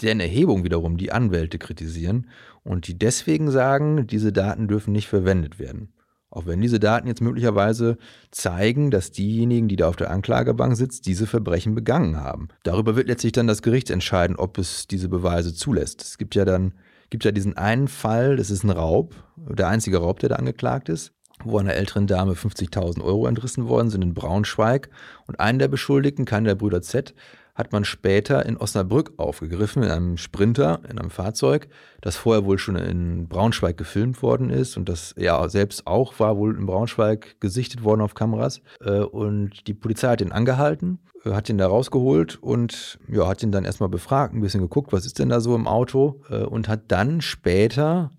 deren 0.00 0.20
Erhebung 0.20 0.64
wiederum 0.64 0.96
die 0.96 1.12
Anwälte 1.12 1.58
kritisieren 1.58 2.28
und 2.64 2.86
die 2.88 2.98
deswegen 2.98 3.50
sagen, 3.50 4.06
diese 4.06 4.32
Daten 4.32 4.68
dürfen 4.68 4.92
nicht 4.92 5.08
verwendet 5.08 5.58
werden. 5.58 5.92
Auch 6.30 6.46
wenn 6.46 6.60
diese 6.60 6.78
Daten 6.78 7.08
jetzt 7.08 7.20
möglicherweise 7.20 7.98
zeigen, 8.30 8.90
dass 8.90 9.10
diejenigen, 9.10 9.68
die 9.68 9.76
da 9.76 9.88
auf 9.88 9.96
der 9.96 10.10
Anklagebank 10.10 10.76
sitzen, 10.76 11.02
diese 11.04 11.26
Verbrechen 11.26 11.74
begangen 11.74 12.16
haben. 12.16 12.48
Darüber 12.62 12.94
wird 12.94 13.08
letztlich 13.08 13.32
dann 13.32 13.48
das 13.48 13.62
Gericht 13.62 13.90
entscheiden, 13.90 14.36
ob 14.36 14.56
es 14.58 14.86
diese 14.86 15.08
Beweise 15.08 15.54
zulässt. 15.54 16.02
Es 16.02 16.18
gibt 16.18 16.34
ja 16.34 16.44
dann 16.44 16.74
gibt 17.10 17.24
ja 17.24 17.32
diesen 17.32 17.56
einen 17.56 17.88
Fall, 17.88 18.36
das 18.36 18.50
ist 18.50 18.62
ein 18.62 18.70
Raub, 18.70 19.14
der 19.36 19.68
einzige 19.68 19.98
Raub, 19.98 20.20
der 20.20 20.28
da 20.28 20.36
angeklagt 20.36 20.88
ist, 20.88 21.12
wo 21.42 21.58
einer 21.58 21.74
älteren 21.74 22.06
Dame 22.06 22.34
50.000 22.34 23.02
Euro 23.02 23.26
entrissen 23.26 23.68
worden 23.68 23.90
sind 23.90 24.02
in 24.02 24.14
Braunschweig. 24.14 24.88
Und 25.26 25.40
einen 25.40 25.58
der 25.58 25.68
Beschuldigten, 25.68 26.24
keiner 26.24 26.50
der 26.50 26.54
Brüder 26.54 26.82
Z, 26.82 27.14
hat 27.60 27.72
man 27.72 27.84
später 27.84 28.46
in 28.46 28.56
Osnabrück 28.56 29.12
aufgegriffen, 29.18 29.82
in 29.82 29.90
einem 29.90 30.16
Sprinter, 30.16 30.80
in 30.88 30.98
einem 30.98 31.10
Fahrzeug, 31.10 31.68
das 32.00 32.16
vorher 32.16 32.46
wohl 32.46 32.58
schon 32.58 32.74
in 32.76 33.28
Braunschweig 33.28 33.76
gefilmt 33.76 34.22
worden 34.22 34.48
ist 34.48 34.78
und 34.78 34.88
das 34.88 35.14
ja 35.18 35.46
selbst 35.50 35.86
auch 35.86 36.18
war 36.18 36.38
wohl 36.38 36.56
in 36.56 36.64
Braunschweig 36.64 37.38
gesichtet 37.38 37.84
worden 37.84 38.00
auf 38.00 38.14
Kameras. 38.14 38.62
Äh, 38.82 39.00
und 39.00 39.66
die 39.66 39.74
Polizei 39.74 40.08
hat 40.08 40.22
ihn 40.22 40.32
angehalten, 40.32 41.00
äh, 41.24 41.32
hat 41.32 41.50
ihn 41.50 41.58
da 41.58 41.66
rausgeholt 41.66 42.42
und 42.42 42.98
ja, 43.08 43.28
hat 43.28 43.42
ihn 43.42 43.52
dann 43.52 43.66
erstmal 43.66 43.90
befragt, 43.90 44.32
ein 44.32 44.40
bisschen 44.40 44.62
geguckt, 44.62 44.94
was 44.94 45.04
ist 45.04 45.18
denn 45.18 45.28
da 45.28 45.40
so 45.40 45.54
im 45.54 45.68
Auto 45.68 46.22
äh, 46.30 46.38
und 46.38 46.66
hat 46.66 46.84
dann 46.88 47.20
später 47.20 48.10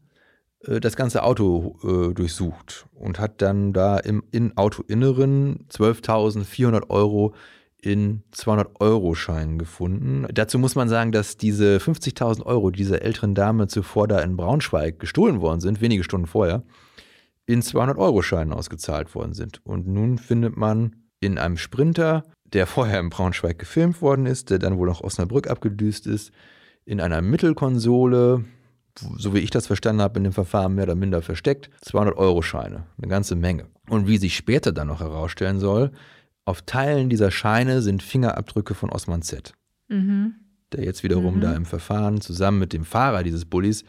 das 0.64 0.96
ganze 0.96 1.24
Auto 1.24 1.76
durchsucht 2.14 2.86
und 2.94 3.18
hat 3.18 3.42
dann 3.42 3.74
da 3.74 3.98
im 3.98 4.22
in 4.30 4.56
Autoinneren 4.58 5.66
12.400 5.72 6.92
Euro 6.92 7.34
in 7.82 8.22
200-Euro-Scheinen 8.36 9.58
gefunden. 9.58 10.28
Dazu 10.32 10.60
muss 10.60 10.76
man 10.76 10.88
sagen, 10.88 11.12
dass 11.12 11.38
diese 11.38 11.78
50.000 11.78 12.46
Euro 12.46 12.70
dieser 12.70 13.02
älteren 13.02 13.34
Dame 13.34 13.68
zuvor 13.68 14.08
da 14.08 14.20
in 14.20 14.38
Braunschweig 14.38 15.00
gestohlen 15.00 15.42
worden 15.42 15.62
sind, 15.62 15.82
wenige 15.82 16.04
Stunden 16.04 16.28
vorher, 16.28 16.64
in 17.48 17.62
200-Euro-Scheinen 17.62 18.54
ausgezahlt 18.54 19.14
worden 19.16 19.34
sind. 19.34 19.66
Und 19.66 19.88
nun 19.88 20.20
findet 20.20 20.56
man 20.56 20.96
in 21.20 21.40
einem 21.40 21.58
Sprinter, 21.58 22.24
der 22.46 22.68
vorher 22.68 23.00
in 23.00 23.10
Braunschweig 23.10 23.58
gefilmt 23.58 24.02
worden 24.02 24.28
ist, 24.28 24.52
der 24.52 24.60
dann 24.60 24.78
wohl 24.78 24.88
nach 24.88 25.02
Osnabrück 25.02 25.50
abgedüst 25.50 26.06
ist, 26.06 26.32
in 26.86 27.02
einer 27.02 27.22
Mittelkonsole, 27.22 28.46
so 29.18 29.34
wie 29.34 29.40
ich 29.40 29.50
das 29.50 29.68
verstanden 29.68 30.02
habe, 30.02 30.20
in 30.20 30.26
dem 30.26 30.34
Verfahren 30.34 30.76
mehr 30.76 30.84
oder 30.84 30.96
minder 30.96 31.22
versteckt, 31.22 31.70
200-Euro-Scheine, 31.86 32.86
eine 32.98 33.08
ganze 33.08 33.36
Menge. 33.36 33.68
Und 33.90 34.08
wie 34.08 34.18
sich 34.18 34.36
später 34.36 34.72
dann 34.72 34.88
noch 34.88 35.00
herausstellen 35.00 35.60
soll, 35.60 35.92
auf 36.46 36.62
Teilen 36.64 37.10
dieser 37.10 37.32
Scheine 37.32 37.82
sind 37.82 38.04
Fingerabdrücke 38.04 38.74
von 38.74 38.90
Osman 38.90 39.22
Z. 39.22 39.54
Mhm. 39.88 40.36
Der 40.74 40.84
jetzt 40.84 41.04
wiederum 41.04 41.38
mhm. 41.38 41.42
da 41.42 41.56
im 41.56 41.66
Verfahren 41.66 42.22
zusammen 42.22 42.60
mit 42.60 42.74
dem 42.74 42.86
Fahrer 42.86 43.24
dieses 43.24 43.46
Bullis 43.46 43.84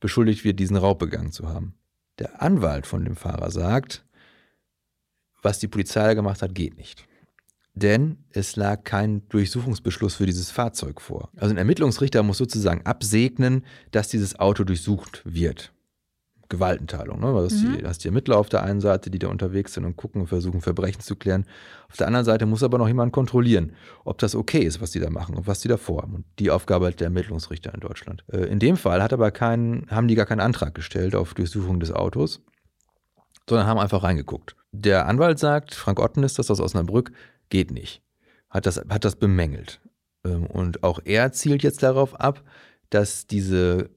beschuldigt 0.00 0.44
wird, 0.44 0.60
diesen 0.60 0.76
Raub 0.76 0.98
begangen 0.98 1.32
zu 1.32 1.48
haben. 1.48 1.74
Der 2.18 2.42
Anwalt 2.42 2.86
von 2.86 3.04
dem 3.04 3.16
Fahrer 3.16 3.50
sagt, 3.50 4.04
was 5.42 5.58
die 5.58 5.68
Polizei 5.68 6.14
gemacht 6.14 6.42
hat, 6.42 6.54
geht 6.54 6.76
nicht. 6.76 7.06
Denn 7.74 8.18
es 8.30 8.56
lag 8.56 8.82
kein 8.82 9.28
Durchsuchungsbeschluss 9.28 10.16
für 10.16 10.26
dieses 10.26 10.50
Fahrzeug 10.50 11.00
vor. 11.00 11.30
Also 11.36 11.54
ein 11.54 11.58
Ermittlungsrichter 11.58 12.24
muss 12.24 12.38
sozusagen 12.38 12.84
absegnen, 12.84 13.64
dass 13.92 14.08
dieses 14.08 14.38
Auto 14.38 14.64
durchsucht 14.64 15.22
wird. 15.24 15.72
Gewaltenteilung. 16.48 17.20
Ne? 17.20 17.26
Du 17.26 17.38
hast, 17.38 17.62
mhm. 17.62 17.78
die, 17.78 17.84
hast 17.84 18.04
die 18.04 18.08
Ermittler 18.08 18.38
auf 18.38 18.48
der 18.48 18.62
einen 18.62 18.80
Seite, 18.80 19.10
die 19.10 19.18
da 19.18 19.28
unterwegs 19.28 19.74
sind 19.74 19.84
und 19.84 19.96
gucken 19.96 20.22
und 20.22 20.26
versuchen, 20.28 20.60
Verbrechen 20.60 21.00
zu 21.00 21.16
klären. 21.16 21.44
Auf 21.88 21.96
der 21.96 22.06
anderen 22.06 22.24
Seite 22.24 22.46
muss 22.46 22.62
aber 22.62 22.78
noch 22.78 22.88
jemand 22.88 23.12
kontrollieren, 23.12 23.72
ob 24.04 24.18
das 24.18 24.34
okay 24.34 24.60
ist, 24.60 24.80
was 24.80 24.90
die 24.90 25.00
da 25.00 25.10
machen 25.10 25.34
und 25.34 25.46
was 25.46 25.60
die 25.60 25.68
da 25.68 25.76
vorhaben. 25.76 26.14
Und 26.14 26.24
die 26.38 26.50
Aufgabe 26.50 26.86
hat 26.86 27.00
der 27.00 27.06
Ermittlungsrichter 27.06 27.74
in 27.74 27.80
Deutschland. 27.80 28.24
Äh, 28.32 28.46
in 28.46 28.58
dem 28.58 28.76
Fall 28.76 29.02
hat 29.02 29.12
aber 29.12 29.30
keinen, 29.30 29.86
haben 29.90 30.08
die 30.08 30.14
gar 30.14 30.26
keinen 30.26 30.40
Antrag 30.40 30.74
gestellt 30.74 31.14
auf 31.14 31.34
Durchsuchung 31.34 31.80
des 31.80 31.92
Autos, 31.92 32.40
sondern 33.48 33.66
haben 33.66 33.78
einfach 33.78 34.02
reingeguckt. 34.02 34.56
Der 34.72 35.06
Anwalt 35.06 35.38
sagt, 35.38 35.74
Frank 35.74 36.00
Otten 36.00 36.22
ist 36.22 36.38
das 36.38 36.50
aus 36.50 36.60
Osnabrück, 36.60 37.12
geht 37.50 37.70
nicht. 37.70 38.02
Hat 38.48 38.64
das, 38.64 38.82
hat 38.88 39.04
das 39.04 39.16
bemängelt. 39.16 39.80
Ähm, 40.24 40.46
und 40.46 40.82
auch 40.82 41.00
er 41.04 41.32
zielt 41.32 41.62
jetzt 41.62 41.82
darauf 41.82 42.18
ab, 42.18 42.42
dass 42.88 43.26
diese 43.26 43.90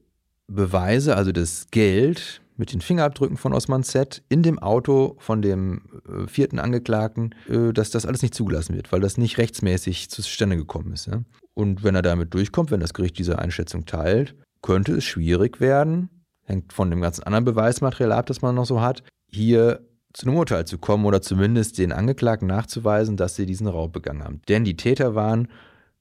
Beweise, 0.48 1.16
also 1.16 1.32
das 1.32 1.68
Geld 1.70 2.41
mit 2.56 2.72
den 2.72 2.80
Fingerabdrücken 2.80 3.36
von 3.36 3.52
Osman 3.52 3.82
Z 3.82 4.22
in 4.28 4.42
dem 4.42 4.58
Auto 4.58 5.16
von 5.18 5.42
dem 5.42 5.82
äh, 6.06 6.26
vierten 6.26 6.58
Angeklagten, 6.58 7.34
äh, 7.48 7.72
dass 7.72 7.90
das 7.90 8.06
alles 8.06 8.22
nicht 8.22 8.34
zugelassen 8.34 8.76
wird, 8.76 8.92
weil 8.92 9.00
das 9.00 9.18
nicht 9.18 9.38
rechtsmäßig 9.38 10.10
zustande 10.10 10.56
gekommen 10.56 10.92
ist. 10.92 11.06
Ja? 11.06 11.22
Und 11.54 11.82
wenn 11.82 11.94
er 11.94 12.02
damit 12.02 12.34
durchkommt, 12.34 12.70
wenn 12.70 12.80
das 12.80 12.94
Gericht 12.94 13.18
diese 13.18 13.38
Einschätzung 13.38 13.86
teilt, 13.86 14.34
könnte 14.62 14.92
es 14.92 15.04
schwierig 15.04 15.60
werden, 15.60 16.08
hängt 16.44 16.72
von 16.72 16.90
dem 16.90 17.00
ganzen 17.00 17.24
anderen 17.24 17.44
Beweismaterial 17.44 18.12
ab, 18.12 18.26
das 18.26 18.42
man 18.42 18.54
noch 18.54 18.66
so 18.66 18.80
hat, 18.80 19.02
hier 19.26 19.86
zu 20.12 20.26
einem 20.26 20.36
Urteil 20.36 20.66
zu 20.66 20.78
kommen 20.78 21.06
oder 21.06 21.22
zumindest 21.22 21.78
den 21.78 21.92
Angeklagten 21.92 22.46
nachzuweisen, 22.48 23.16
dass 23.16 23.34
sie 23.34 23.46
diesen 23.46 23.66
Raub 23.66 23.92
begangen 23.92 24.22
haben. 24.22 24.42
Denn 24.48 24.64
die 24.64 24.76
Täter 24.76 25.14
waren 25.14 25.48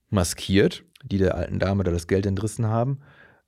maskiert, 0.09 0.83
die 1.03 1.17
der 1.17 1.35
alten 1.35 1.59
Dame 1.59 1.83
da 1.83 1.91
das 1.91 2.07
Geld 2.07 2.25
entrissen 2.25 2.67
haben 2.67 2.99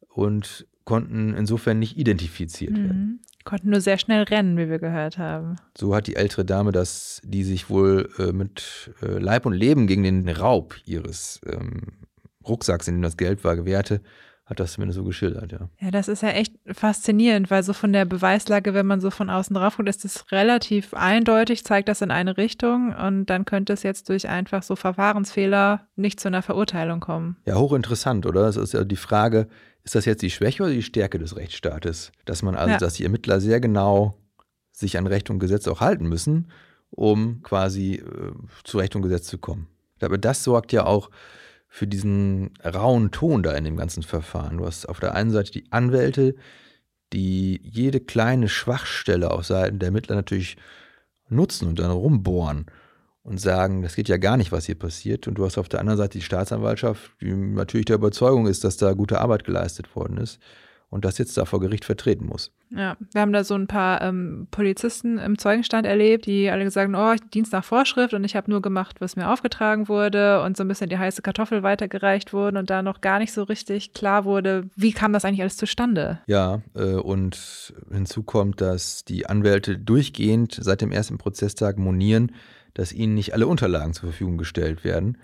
und 0.08 0.68
konnten 0.86 1.34
insofern 1.34 1.80
nicht 1.80 1.98
identifiziert 1.98 2.74
mhm. 2.74 2.84
werden. 2.84 3.20
Konnten 3.46 3.72
nur 3.72 3.82
sehr 3.82 3.98
schnell 3.98 4.24
rennen, 4.24 4.58
wie 4.58 4.70
wir 4.70 4.80
gehört 4.80 5.18
haben. 5.18 5.58
So 5.78 5.94
hat 5.94 6.08
die 6.08 6.16
ältere 6.16 6.46
Dame 6.46 6.72
das, 6.72 7.22
die 7.26 7.44
sich 7.44 7.70
wohl 7.70 8.10
äh, 8.18 8.32
mit 8.32 8.92
äh, 9.02 9.20
Leib 9.20 9.46
und 9.46 9.54
Leben 9.54 9.86
gegen 9.86 10.04
den 10.04 10.30
Raub 10.30 10.76
ihres 10.86 11.42
ähm, 11.46 11.82
Rucksacks, 12.48 12.88
in 12.88 12.96
dem 12.96 13.02
das 13.02 13.18
Geld 13.18 13.44
war, 13.44 13.56
gewährte, 13.56 14.02
hat 14.54 14.60
das 14.60 14.74
zumindest 14.74 14.98
so 14.98 15.04
geschildert, 15.04 15.52
ja. 15.52 15.70
Ja, 15.80 15.92
das 15.92 16.08
ist 16.08 16.24
ja 16.24 16.30
echt 16.30 16.56
faszinierend, 16.72 17.52
weil 17.52 17.64
so 17.64 17.74
von 17.74 17.92
der 17.94 18.06
Beweislage, 18.06 18.74
wenn 18.74 18.86
man 18.86 19.02
so 19.02 19.10
von 19.10 19.30
außen 19.30 19.56
drauf 19.56 19.78
guckt, 19.78 19.90
ist 19.90 20.06
es 20.06 20.32
relativ 20.32 20.94
eindeutig, 20.94 21.64
zeigt 21.64 21.90
das 21.90 22.02
in 22.02 22.12
eine 22.12 22.38
Richtung 22.38 22.96
und 22.96 23.26
dann 23.26 23.46
könnte 23.46 23.74
es 23.74 23.84
jetzt 23.84 24.10
durch 24.10 24.30
einfach 24.30 24.64
so 24.64 24.76
Verfahrensfehler 24.76 25.88
nicht 25.96 26.20
zu 26.20 26.28
einer 26.28 26.42
Verurteilung 26.42 27.00
kommen. 27.00 27.38
Ja, 27.46 27.56
hochinteressant, 27.56 28.26
oder? 28.26 28.44
Das 28.44 28.56
ist 28.56 28.74
ja 28.74 28.84
die 28.84 28.96
Frage, 28.96 29.48
ist 29.84 29.96
das 29.96 30.06
jetzt 30.06 30.22
die 30.22 30.30
Schwäche 30.30 30.64
oder 30.64 30.72
die 30.72 30.84
Stärke 30.84 31.20
des 31.20 31.36
Rechtsstaates? 31.36 32.12
Dass 32.26 32.42
man 32.42 32.56
also, 32.56 32.72
ja. 32.72 32.78
dass 32.78 32.94
die 32.94 33.04
Ermittler 33.04 33.42
sehr 33.42 33.60
genau 33.60 34.16
sich 34.72 34.98
an 34.98 35.08
Recht 35.08 35.30
und 35.30 35.40
Gesetz 35.40 35.68
auch 35.68 35.82
halten 35.82 36.08
müssen, 36.08 36.52
um 36.90 37.42
quasi 37.44 37.96
äh, 37.96 38.32
zu 38.64 38.78
Recht 38.78 38.96
und 38.96 39.02
Gesetz 39.02 39.28
zu 39.28 39.38
kommen. 39.38 39.68
Aber 40.02 40.18
das 40.18 40.44
sorgt 40.44 40.72
ja 40.74 40.86
auch 40.86 41.10
für 41.74 41.88
diesen 41.88 42.52
rauen 42.64 43.10
Ton 43.10 43.42
da 43.42 43.54
in 43.54 43.64
dem 43.64 43.78
ganzen 43.78 44.04
Verfahren. 44.04 44.58
Du 44.58 44.66
hast 44.68 44.88
auf 44.88 45.00
der 45.00 45.16
einen 45.16 45.32
Seite 45.32 45.52
die 45.52 45.72
Anwälte, 45.72 46.36
die 47.14 47.60
jede 47.64 48.00
kleine 48.00 48.48
Schwachstelle 48.48 49.32
auf 49.32 49.48
Seiten 49.48 49.80
der 49.80 49.88
Ermittler 49.88 50.16
natürlich 50.16 50.56
nutzen 51.30 51.68
und 51.68 51.80
dann 51.80 51.90
rumbohren 51.90 52.68
und 53.24 53.42
sagen, 53.42 53.82
das 53.82 53.96
geht 53.96 54.08
ja 54.08 54.18
gar 54.18 54.38
nicht, 54.38 54.52
was 54.52 54.68
hier 54.68 54.78
passiert. 54.78 55.28
Und 55.28 55.34
du 55.34 55.46
hast 55.46 55.58
auf 55.58 55.68
der 55.68 55.80
anderen 55.80 55.98
Seite 55.98 56.20
die 56.20 56.24
Staatsanwaltschaft, 56.24 57.14
die 57.22 57.34
natürlich 57.34 57.88
der 57.88 57.96
Überzeugung 57.96 58.46
ist, 58.46 58.64
dass 58.64 58.78
da 58.78 58.94
gute 58.94 59.20
Arbeit 59.20 59.44
geleistet 59.44 59.96
worden 59.96 60.18
ist 60.18 60.40
und 60.94 61.06
das 61.06 61.18
jetzt 61.18 61.36
da 61.38 61.46
vor 61.46 61.60
Gericht 61.60 61.86
vertreten 61.86 62.28
muss. 62.28 62.52
Ja, 62.70 62.96
wir 63.12 63.22
haben 63.22 63.34
da 63.34 63.44
so 63.44 63.56
ein 63.56 63.66
paar 63.66 64.02
ähm, 64.04 64.48
Polizisten 64.52 65.18
im 65.18 65.40
Zeugenstand 65.40 65.88
erlebt, 65.88 66.28
die 66.28 66.52
alle 66.52 66.64
gesagt 66.64 66.94
haben, 66.94 67.20
oh, 67.20 67.20
Dienst 67.34 67.52
nach 67.52 67.64
Vorschrift 67.64 68.14
und 68.14 68.24
ich 68.24 68.36
habe 68.36 68.52
nur 68.52 68.62
gemacht, 68.62 69.02
was 69.02 69.16
mir 69.16 69.32
aufgetragen 69.32 69.88
wurde 69.88 70.44
und 70.44 70.56
so 70.56 70.64
ein 70.64 70.68
bisschen 70.68 70.90
die 70.90 70.98
heiße 71.00 71.24
Kartoffel 71.24 71.64
weitergereicht 71.64 72.32
wurden 72.32 72.58
und 72.58 72.70
da 72.70 72.84
noch 72.84 73.02
gar 73.02 73.18
nicht 73.18 73.34
so 73.34 73.42
richtig 73.42 73.94
klar 73.94 74.24
wurde, 74.24 74.70
wie 74.76 74.92
kam 74.92 75.14
das 75.14 75.26
eigentlich 75.26 75.42
alles 75.42 75.58
zustande? 75.58 76.20
Ja, 76.28 76.62
äh, 76.76 76.94
und 76.94 77.74
hinzu 77.92 78.22
kommt, 78.22 78.62
dass 78.62 79.04
die 79.04 79.26
Anwälte 79.26 79.80
durchgehend 79.80 80.60
seit 80.62 80.82
dem 80.82 80.92
ersten 80.92 81.18
Prozesstag 81.18 81.80
monieren, 81.80 82.34
dass 82.76 82.94
ihnen 82.94 83.16
nicht 83.16 83.34
alle 83.34 83.48
Unterlagen 83.48 83.94
zur 83.94 84.10
Verfügung 84.10 84.38
gestellt 84.38 84.84
werden 84.84 85.18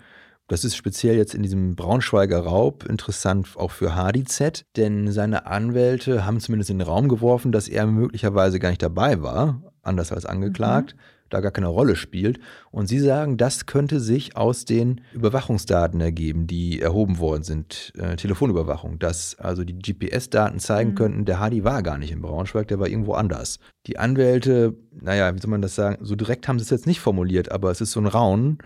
das 0.50 0.64
ist 0.64 0.74
speziell 0.74 1.16
jetzt 1.16 1.32
in 1.32 1.44
diesem 1.44 1.76
Braunschweiger 1.76 2.40
Raub 2.40 2.84
interessant 2.84 3.50
auch 3.54 3.70
für 3.70 3.94
HDZ, 3.94 4.64
denn 4.76 5.12
seine 5.12 5.46
Anwälte 5.46 6.26
haben 6.26 6.40
zumindest 6.40 6.70
in 6.70 6.80
den 6.80 6.88
Raum 6.88 7.08
geworfen, 7.08 7.52
dass 7.52 7.68
er 7.68 7.86
möglicherweise 7.86 8.58
gar 8.58 8.70
nicht 8.70 8.82
dabei 8.82 9.22
war, 9.22 9.62
anders 9.82 10.10
als 10.10 10.26
angeklagt. 10.26 10.96
Mhm 10.96 11.00
da 11.30 11.38
gar 11.38 11.52
keine 11.52 11.68
Rolle 11.68 11.94
spielt. 11.94 12.40
Und 12.72 12.88
Sie 12.88 12.98
sagen, 12.98 13.36
das 13.36 13.66
könnte 13.66 14.00
sich 14.00 14.36
aus 14.36 14.64
den 14.64 15.00
Überwachungsdaten 15.12 16.00
ergeben, 16.00 16.48
die 16.48 16.80
erhoben 16.80 17.20
worden 17.20 17.44
sind, 17.44 17.92
äh, 17.96 18.16
Telefonüberwachung, 18.16 18.98
dass 18.98 19.38
also 19.38 19.62
die 19.62 19.78
GPS-Daten 19.78 20.58
zeigen 20.58 20.90
mhm. 20.90 20.94
könnten, 20.96 21.24
der 21.26 21.38
Hadi 21.38 21.62
war 21.62 21.84
gar 21.84 21.98
nicht 21.98 22.10
in 22.10 22.20
Braunschweig, 22.20 22.66
der 22.66 22.80
war 22.80 22.88
irgendwo 22.88 23.12
anders. 23.12 23.60
Die 23.86 23.96
Anwälte, 23.96 24.76
naja, 24.90 25.32
wie 25.32 25.40
soll 25.40 25.52
man 25.52 25.62
das 25.62 25.76
sagen, 25.76 26.04
so 26.04 26.16
direkt 26.16 26.48
haben 26.48 26.58
sie 26.58 26.64
es 26.64 26.70
jetzt 26.70 26.88
nicht 26.88 26.98
formuliert, 26.98 27.52
aber 27.52 27.70
es 27.70 27.80
ist 27.80 27.92
so 27.92 28.00
ein 28.00 28.06
Raunen 28.06 28.58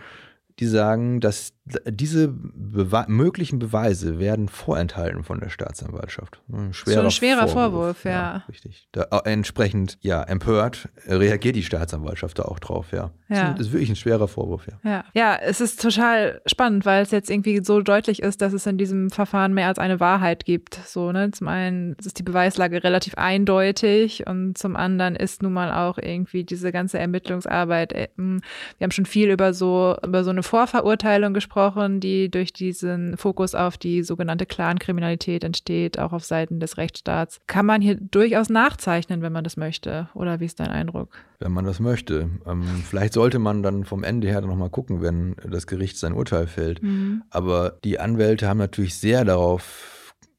die 0.60 0.66
sagen, 0.66 1.20
dass 1.20 1.53
diese 1.66 2.28
Bewe 2.28 3.06
möglichen 3.08 3.58
Beweise 3.58 4.18
werden 4.18 4.48
vorenthalten 4.48 5.24
von 5.24 5.40
der 5.40 5.48
Staatsanwaltschaft. 5.48 6.42
Schwerer 6.72 7.00
so 7.00 7.04
ein 7.06 7.10
schwerer 7.10 7.48
Vorwurf, 7.48 7.98
Vorwurf 8.00 8.04
ja. 8.04 8.10
ja. 8.10 8.44
Richtig. 8.50 8.86
Da, 8.92 9.04
äh, 9.10 9.32
entsprechend, 9.32 9.96
ja, 10.02 10.22
empört 10.22 10.90
reagiert 11.06 11.56
die 11.56 11.62
Staatsanwaltschaft 11.62 12.38
da 12.38 12.42
auch 12.42 12.58
drauf, 12.58 12.92
ja. 12.92 13.12
ja. 13.30 13.52
Das 13.52 13.68
ist 13.68 13.72
wirklich 13.72 13.88
ein 13.88 13.96
schwerer 13.96 14.28
Vorwurf, 14.28 14.66
ja. 14.66 14.90
ja. 14.90 15.04
Ja, 15.14 15.36
es 15.36 15.62
ist 15.62 15.80
total 15.80 16.42
spannend, 16.44 16.84
weil 16.84 17.02
es 17.02 17.10
jetzt 17.10 17.30
irgendwie 17.30 17.64
so 17.64 17.80
deutlich 17.80 18.20
ist, 18.20 18.42
dass 18.42 18.52
es 18.52 18.66
in 18.66 18.76
diesem 18.76 19.08
Verfahren 19.08 19.54
mehr 19.54 19.68
als 19.68 19.78
eine 19.78 20.00
Wahrheit 20.00 20.44
gibt. 20.44 20.74
So, 20.86 21.12
ne? 21.12 21.30
Zum 21.30 21.48
einen 21.48 21.94
ist 21.94 22.18
die 22.18 22.24
Beweislage 22.24 22.84
relativ 22.84 23.14
eindeutig 23.14 24.26
und 24.26 24.58
zum 24.58 24.76
anderen 24.76 25.16
ist 25.16 25.42
nun 25.42 25.54
mal 25.54 25.72
auch 25.72 25.96
irgendwie 25.96 26.44
diese 26.44 26.72
ganze 26.72 26.98
Ermittlungsarbeit, 26.98 27.94
äh, 27.94 28.08
wir 28.16 28.42
haben 28.82 28.90
schon 28.90 29.06
viel 29.06 29.30
über 29.30 29.54
so, 29.54 29.96
über 30.04 30.24
so 30.24 30.30
eine 30.30 30.42
Vorverurteilung 30.42 31.32
gesprochen 31.32 31.53
angesprochen, 31.54 32.00
die 32.00 32.30
durch 32.30 32.52
diesen 32.52 33.16
Fokus 33.16 33.54
auf 33.54 33.78
die 33.78 34.02
sogenannte 34.02 34.46
Clankriminalität 34.46 35.44
entsteht, 35.44 35.98
auch 35.98 36.12
auf 36.12 36.24
Seiten 36.24 36.60
des 36.60 36.76
Rechtsstaats. 36.76 37.40
Kann 37.46 37.66
man 37.66 37.80
hier 37.80 37.96
durchaus 37.96 38.48
nachzeichnen, 38.48 39.22
wenn 39.22 39.32
man 39.32 39.44
das 39.44 39.56
möchte? 39.56 40.08
Oder 40.14 40.40
wie 40.40 40.46
ist 40.46 40.60
dein 40.60 40.68
Eindruck? 40.68 41.16
Wenn 41.38 41.52
man 41.52 41.64
das 41.64 41.80
möchte. 41.80 42.30
Ähm, 42.46 42.64
vielleicht 42.88 43.12
sollte 43.12 43.38
man 43.38 43.62
dann 43.62 43.84
vom 43.84 44.04
Ende 44.04 44.28
her 44.28 44.40
nochmal 44.40 44.70
gucken, 44.70 45.02
wenn 45.02 45.36
das 45.48 45.66
Gericht 45.66 45.96
sein 45.96 46.12
Urteil 46.12 46.46
fällt. 46.46 46.82
Mhm. 46.82 47.22
Aber 47.30 47.78
die 47.84 48.00
Anwälte 48.00 48.48
haben 48.48 48.58
natürlich 48.58 48.96
sehr 48.96 49.24
darauf 49.24 49.90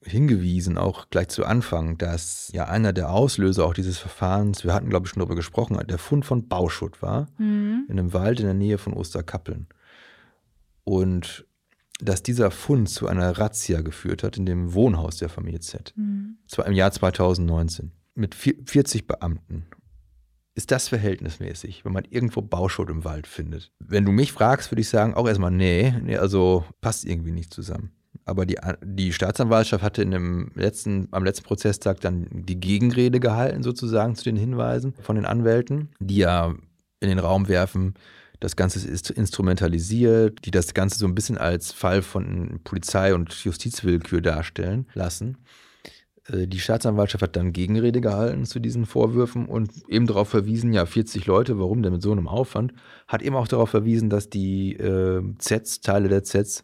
hingewiesen, 0.08 0.78
auch 0.78 1.10
gleich 1.10 1.30
zu 1.30 1.46
Anfang, 1.46 1.98
dass 1.98 2.52
ja 2.54 2.66
einer 2.66 2.94
der 2.94 3.10
Auslöser 3.12 3.66
auch 3.66 3.74
dieses 3.74 3.98
Verfahrens, 3.98 4.64
wir 4.64 4.72
hatten 4.72 4.90
glaube 4.90 5.08
ich 5.08 5.12
schon 5.12 5.20
darüber 5.20 5.36
gesprochen, 5.36 5.80
der 5.88 5.98
Fund 5.98 6.26
von 6.26 6.48
Bauschutt 6.48 7.02
war, 7.02 7.28
mhm. 7.40 7.86
in 7.90 7.98
einem 7.98 8.14
Wald 8.14 8.40
in 8.40 8.46
der 8.46 8.54
Nähe 8.54 8.78
von 8.78 8.94
Osterkappeln. 8.94 9.66
Und 10.86 11.46
dass 12.00 12.24
dieser 12.24 12.52
Fund 12.52 12.90
zu 12.90 13.08
einer 13.08 13.38
Razzia 13.38 13.82
geführt 13.82 14.24
hat 14.24 14.38
in 14.38 14.46
dem 14.46 14.74
Wohnhaus 14.74 15.18
der 15.18 15.30
Familie 15.30 15.60
Z. 15.60 15.94
Mhm. 15.96 16.38
Zwar 16.48 16.68
im 16.68 16.74
Jahr 16.74 16.92
2019 16.92 17.92
mit 18.16 18.34
40 18.34 19.08
Beamten. 19.08 19.66
Ist 20.56 20.72
das 20.72 20.88
verhältnismäßig, 20.88 21.84
wenn 21.84 21.92
man 21.92 22.06
irgendwo 22.10 22.42
Bauschutt 22.42 22.90
im 22.90 23.04
Wald 23.04 23.28
findet? 23.28 23.74
Wenn 23.80 24.06
du 24.06 24.14
mich 24.14 24.32
fragst, 24.32 24.72
würde 24.72 24.82
ich 24.82 24.90
sagen, 24.90 25.14
auch 25.14 25.28
erstmal, 25.28 25.52
nee, 25.52 25.94
nee, 26.02 26.16
also 26.16 26.64
passt 26.80 27.04
irgendwie 27.04 27.32
nicht 27.32 27.54
zusammen. 27.54 27.92
Aber 28.24 28.46
die, 28.46 28.58
die 28.82 29.12
Staatsanwaltschaft 29.12 29.84
hatte 29.84 30.02
in 30.02 30.12
dem 30.12 30.52
letzten, 30.56 31.10
am 31.12 31.26
letzten 31.26 31.44
Prozesstag 31.44 32.00
dann 32.00 32.28
die 32.32 32.60
Gegenrede 32.60 33.20
gehalten, 33.20 33.64
sozusagen, 33.64 34.16
zu 34.16 34.24
den 34.24 34.38
Hinweisen 34.38 34.94
von 35.02 35.18
den 35.18 35.26
Anwälten, 35.26 35.90
die 36.00 36.18
ja 36.18 36.56
in 37.02 37.10
den 37.10 37.20
Raum 37.20 37.50
werfen, 37.50 37.96
das 38.40 38.56
Ganze 38.56 38.88
ist 38.88 39.10
instrumentalisiert, 39.10 40.46
die 40.46 40.52
das 40.52 40.74
Ganze 40.74 41.00
so 41.00 41.06
ein 41.06 41.16
bisschen 41.16 41.38
als 41.38 41.72
Fall 41.72 42.02
von 42.02 42.60
Polizei- 42.64 43.14
und 43.14 43.34
Justizwillkür 43.34 44.22
darstellen 44.22 44.88
lassen. 44.94 45.38
Äh, 46.28 46.48
die 46.48 46.60
Staatsanwaltschaft 46.60 47.24
hat 47.24 47.36
dann 47.36 47.54
Gegenrede 47.54 48.02
gehalten 48.02 48.46
zu 48.46 48.60
diesen 48.60 48.86
Vorwürfen 48.86 49.46
und 49.46 49.72
eben 49.88 50.08
darauf 50.08 50.30
verwiesen, 50.30 50.74
ja, 50.74 50.86
40 50.86 51.26
Leute, 51.26 51.60
warum 51.60 51.84
denn 51.84 51.94
mit 51.94 52.02
so 52.02 52.12
einem 52.12 52.28
Aufwand? 52.28 52.74
Hat 53.08 53.22
eben 53.22 53.36
auch 53.36 53.48
darauf 53.48 53.70
verwiesen, 53.70 54.10
dass 54.10 54.30
die 54.30 54.74
äh, 54.74 55.22
Zs, 55.38 55.82
Teile 55.82 56.10
der 56.10 56.24
Zs, 56.24 56.64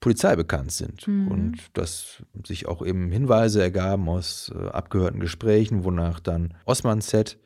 Polizei 0.00 0.34
bekannt 0.34 0.72
sind 0.72 1.06
mhm. 1.06 1.28
und 1.28 1.58
dass 1.74 2.22
sich 2.46 2.66
auch 2.66 2.84
eben 2.84 3.12
Hinweise 3.12 3.62
ergaben 3.62 4.08
aus 4.08 4.50
äh, 4.54 4.68
abgehörten 4.68 5.20
Gesprächen, 5.20 5.84
wonach 5.84 6.20
dann 6.20 6.54
Osman 6.64 7.02
Z 7.02 7.38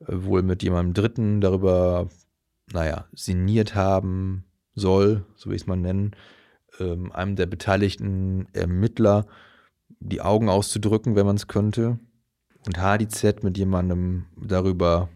äh, 0.00 0.04
wohl 0.08 0.42
mit 0.42 0.62
jemandem 0.62 0.94
Dritten 0.94 1.40
darüber 1.40 2.08
naja, 2.72 3.06
sinniert 3.14 3.74
haben 3.74 4.44
soll, 4.74 5.24
so 5.34 5.48
will 5.48 5.56
ich 5.56 5.62
es 5.62 5.66
mal 5.66 5.76
nennen, 5.76 6.14
ähm, 6.78 7.12
einem 7.12 7.36
der 7.36 7.46
beteiligten 7.46 8.48
Ermittler 8.52 9.26
die 10.00 10.20
Augen 10.20 10.48
auszudrücken, 10.48 11.16
wenn 11.16 11.26
man 11.26 11.36
es 11.36 11.46
könnte. 11.46 11.98
Und 12.66 12.78
HDZ 12.78 13.42
mit 13.42 13.56
jemandem 13.56 14.26
darüber, 14.36 15.08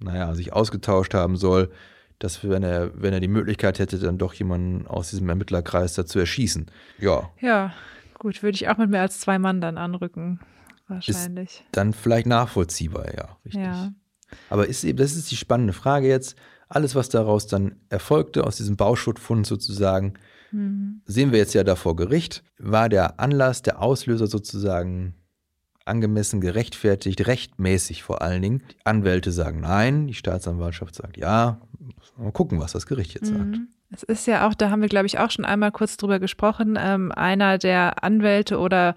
naja, 0.00 0.34
sich 0.34 0.52
ausgetauscht 0.52 1.14
haben 1.14 1.36
soll, 1.36 1.70
dass 2.18 2.42
wenn 2.42 2.64
er, 2.64 3.00
wenn 3.00 3.12
er 3.12 3.20
die 3.20 3.28
Möglichkeit 3.28 3.78
hätte, 3.78 3.98
dann 3.98 4.18
doch 4.18 4.34
jemanden 4.34 4.86
aus 4.86 5.10
diesem 5.10 5.28
Ermittlerkreis 5.28 5.94
dazu 5.94 6.18
erschießen. 6.18 6.66
Ja. 6.98 7.30
Ja, 7.40 7.72
gut, 8.18 8.42
würde 8.42 8.56
ich 8.56 8.68
auch 8.68 8.76
mit 8.76 8.90
mehr 8.90 9.02
als 9.02 9.20
zwei 9.20 9.38
Mann 9.38 9.60
dann 9.60 9.78
anrücken. 9.78 10.40
Wahrscheinlich. 10.88 11.50
Ist 11.50 11.64
dann 11.72 11.92
vielleicht 11.92 12.26
nachvollziehbar, 12.26 13.14
ja, 13.14 13.36
richtig. 13.44 13.62
Ja. 13.62 13.92
Aber 14.50 14.66
ist 14.66 14.84
eben, 14.84 14.98
das 14.98 15.16
ist 15.16 15.30
die 15.30 15.36
spannende 15.36 15.72
Frage 15.72 16.08
jetzt. 16.08 16.36
Alles, 16.68 16.94
was 16.94 17.08
daraus 17.08 17.46
dann 17.46 17.76
erfolgte, 17.88 18.44
aus 18.44 18.56
diesem 18.56 18.76
Bauschuttfund 18.76 19.46
sozusagen, 19.46 20.14
mhm. 20.50 21.02
sehen 21.06 21.32
wir 21.32 21.38
jetzt 21.38 21.54
ja 21.54 21.64
da 21.64 21.76
vor 21.76 21.96
Gericht. 21.96 22.42
War 22.58 22.88
der 22.88 23.20
Anlass, 23.20 23.62
der 23.62 23.80
Auslöser 23.80 24.26
sozusagen 24.26 25.14
angemessen, 25.84 26.40
gerechtfertigt, 26.40 27.26
rechtmäßig 27.26 28.02
vor 28.02 28.22
allen 28.22 28.42
Dingen. 28.42 28.62
Die 28.70 28.86
Anwälte 28.86 29.32
sagen 29.32 29.60
nein, 29.60 30.06
die 30.06 30.14
Staatsanwaltschaft 30.14 30.94
sagt 30.94 31.16
ja. 31.16 31.60
Mal 32.16 32.32
gucken, 32.32 32.60
was 32.60 32.72
das 32.72 32.86
Gericht 32.86 33.14
jetzt 33.14 33.32
mhm. 33.32 33.36
sagt. 33.36 33.58
Es 33.90 34.02
ist 34.02 34.26
ja 34.26 34.46
auch, 34.46 34.54
da 34.54 34.70
haben 34.70 34.82
wir, 34.82 34.88
glaube 34.88 35.06
ich, 35.06 35.18
auch 35.18 35.30
schon 35.30 35.46
einmal 35.46 35.72
kurz 35.72 35.96
drüber 35.96 36.18
gesprochen, 36.18 36.78
ähm, 36.78 37.10
einer 37.10 37.56
der 37.56 38.04
Anwälte 38.04 38.58
oder 38.58 38.94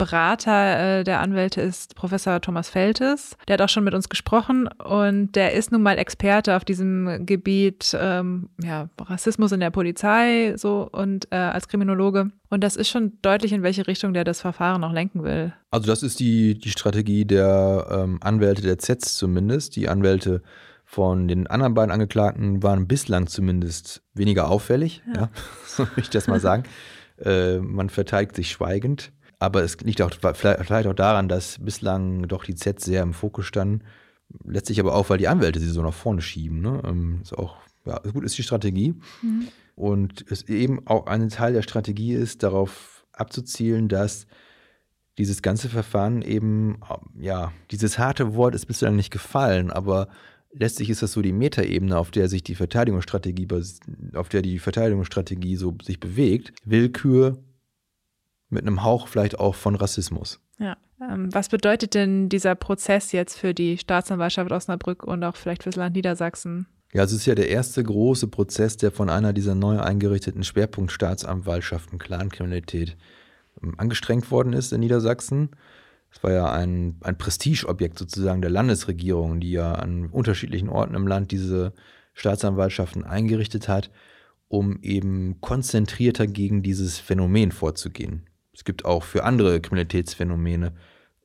Berater 0.00 1.00
äh, 1.00 1.04
der 1.04 1.20
Anwälte 1.20 1.60
ist 1.60 1.94
Professor 1.94 2.40
Thomas 2.40 2.70
Feltes. 2.70 3.36
Der 3.46 3.54
hat 3.54 3.60
auch 3.60 3.68
schon 3.68 3.84
mit 3.84 3.92
uns 3.92 4.08
gesprochen 4.08 4.66
und 4.66 5.36
der 5.36 5.52
ist 5.52 5.72
nun 5.72 5.82
mal 5.82 5.98
Experte 5.98 6.56
auf 6.56 6.64
diesem 6.64 7.26
Gebiet 7.26 7.94
ähm, 8.00 8.48
ja, 8.62 8.88
Rassismus 8.98 9.52
in 9.52 9.60
der 9.60 9.68
Polizei 9.68 10.54
so 10.56 10.88
und 10.90 11.28
äh, 11.30 11.36
als 11.36 11.68
Kriminologe. 11.68 12.30
Und 12.48 12.64
das 12.64 12.76
ist 12.76 12.88
schon 12.88 13.18
deutlich, 13.20 13.52
in 13.52 13.62
welche 13.62 13.86
Richtung 13.86 14.14
der 14.14 14.24
das 14.24 14.40
Verfahren 14.40 14.82
auch 14.84 14.92
lenken 14.92 15.22
will. 15.22 15.52
Also 15.70 15.86
das 15.86 16.02
ist 16.02 16.18
die, 16.18 16.58
die 16.58 16.70
Strategie 16.70 17.26
der 17.26 17.86
ähm, 17.90 18.20
Anwälte 18.22 18.62
der 18.62 18.78
ZETS 18.78 19.18
zumindest. 19.18 19.76
Die 19.76 19.90
Anwälte 19.90 20.42
von 20.86 21.28
den 21.28 21.46
anderen 21.46 21.74
beiden 21.74 21.92
Angeklagten 21.92 22.62
waren 22.62 22.88
bislang 22.88 23.26
zumindest 23.26 24.02
weniger 24.14 24.48
auffällig, 24.48 25.02
ja. 25.14 25.20
ja 25.20 25.30
so 25.66 25.82
will 25.82 26.04
ich 26.04 26.08
das 26.08 26.26
mal 26.26 26.40
sagen. 26.40 26.62
äh, 27.22 27.58
man 27.58 27.90
verteidigt 27.90 28.34
sich 28.34 28.50
schweigend. 28.50 29.12
Aber 29.40 29.62
es 29.62 29.80
liegt 29.80 30.02
auch 30.02 30.10
vielleicht 30.34 30.86
auch 30.86 30.94
daran, 30.94 31.26
dass 31.26 31.58
bislang 31.58 32.28
doch 32.28 32.44
die 32.44 32.54
Z 32.54 32.78
sehr 32.78 33.02
im 33.02 33.14
Fokus 33.14 33.46
standen. 33.46 33.82
Letztlich 34.44 34.78
aber 34.78 34.94
auch, 34.94 35.08
weil 35.08 35.18
die 35.18 35.28
Anwälte 35.28 35.58
sie 35.58 35.70
so 35.70 35.82
nach 35.82 35.94
vorne 35.94 36.20
schieben. 36.20 36.60
Ne? 36.60 36.82
Ähm, 36.86 37.20
ist 37.22 37.36
auch, 37.36 37.56
ja, 37.86 37.98
gut 38.12 38.22
ist 38.22 38.36
die 38.36 38.42
Strategie. 38.42 38.94
Mhm. 39.22 39.48
Und 39.74 40.30
es 40.30 40.42
eben 40.42 40.86
auch 40.86 41.06
ein 41.06 41.30
Teil 41.30 41.54
der 41.54 41.62
Strategie 41.62 42.12
ist, 42.12 42.42
darauf 42.42 43.06
abzuzielen, 43.14 43.88
dass 43.88 44.26
dieses 45.16 45.40
ganze 45.40 45.70
Verfahren 45.70 46.20
eben, 46.20 46.78
ja, 47.18 47.50
dieses 47.70 47.98
harte 47.98 48.34
Wort 48.34 48.54
ist 48.54 48.66
bislang 48.66 48.94
nicht 48.94 49.10
gefallen, 49.10 49.70
aber 49.70 50.08
letztlich 50.52 50.90
ist 50.90 51.02
das 51.02 51.12
so 51.12 51.22
die 51.22 51.32
Metaebene, 51.32 51.96
auf 51.96 52.10
der 52.10 52.28
sich 52.28 52.42
die 52.42 52.54
Verteidigungsstrategie, 52.54 53.48
auf 54.14 54.28
der 54.28 54.42
die 54.42 54.58
Verteidigungsstrategie 54.58 55.56
so 55.56 55.76
sich 55.82 55.98
bewegt. 55.98 56.52
Willkür 56.64 57.38
mit 58.50 58.66
einem 58.66 58.82
Hauch 58.84 59.08
vielleicht 59.08 59.38
auch 59.38 59.54
von 59.54 59.74
Rassismus. 59.76 60.40
Ja. 60.58 60.76
Ähm, 61.00 61.32
was 61.32 61.48
bedeutet 61.48 61.94
denn 61.94 62.28
dieser 62.28 62.54
Prozess 62.54 63.12
jetzt 63.12 63.38
für 63.38 63.54
die 63.54 63.78
Staatsanwaltschaft 63.78 64.52
Osnabrück 64.52 65.04
und 65.04 65.24
auch 65.24 65.36
vielleicht 65.36 65.62
fürs 65.62 65.76
Land 65.76 65.96
Niedersachsen? 65.96 66.66
Ja, 66.92 67.04
es 67.04 67.12
ist 67.12 67.24
ja 67.26 67.34
der 67.34 67.48
erste 67.48 67.82
große 67.82 68.26
Prozess, 68.26 68.76
der 68.76 68.90
von 68.90 69.08
einer 69.08 69.32
dieser 69.32 69.54
neu 69.54 69.78
eingerichteten 69.78 70.42
Schwerpunktstaatsanwaltschaften 70.42 71.98
Clankriminalität 71.98 72.96
ähm, 73.62 73.74
angestrengt 73.78 74.30
worden 74.30 74.52
ist 74.52 74.72
in 74.72 74.80
Niedersachsen. 74.80 75.50
Es 76.12 76.22
war 76.24 76.32
ja 76.32 76.50
ein, 76.50 76.96
ein 77.02 77.16
Prestigeobjekt 77.16 77.98
sozusagen 77.98 78.42
der 78.42 78.50
Landesregierung, 78.50 79.40
die 79.40 79.52
ja 79.52 79.74
an 79.74 80.06
unterschiedlichen 80.06 80.68
Orten 80.68 80.94
im 80.94 81.06
Land 81.06 81.30
diese 81.30 81.72
Staatsanwaltschaften 82.14 83.04
eingerichtet 83.04 83.68
hat, 83.68 83.90
um 84.48 84.80
eben 84.82 85.40
konzentrierter 85.40 86.26
gegen 86.26 86.64
dieses 86.64 86.98
Phänomen 86.98 87.52
vorzugehen. 87.52 88.26
Es 88.60 88.64
gibt 88.64 88.84
auch 88.84 89.04
für 89.04 89.24
andere 89.24 89.58
Kriminalitätsphänomene 89.58 90.74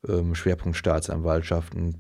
ähm, 0.08 0.36
Schwerpunkt 0.36 0.78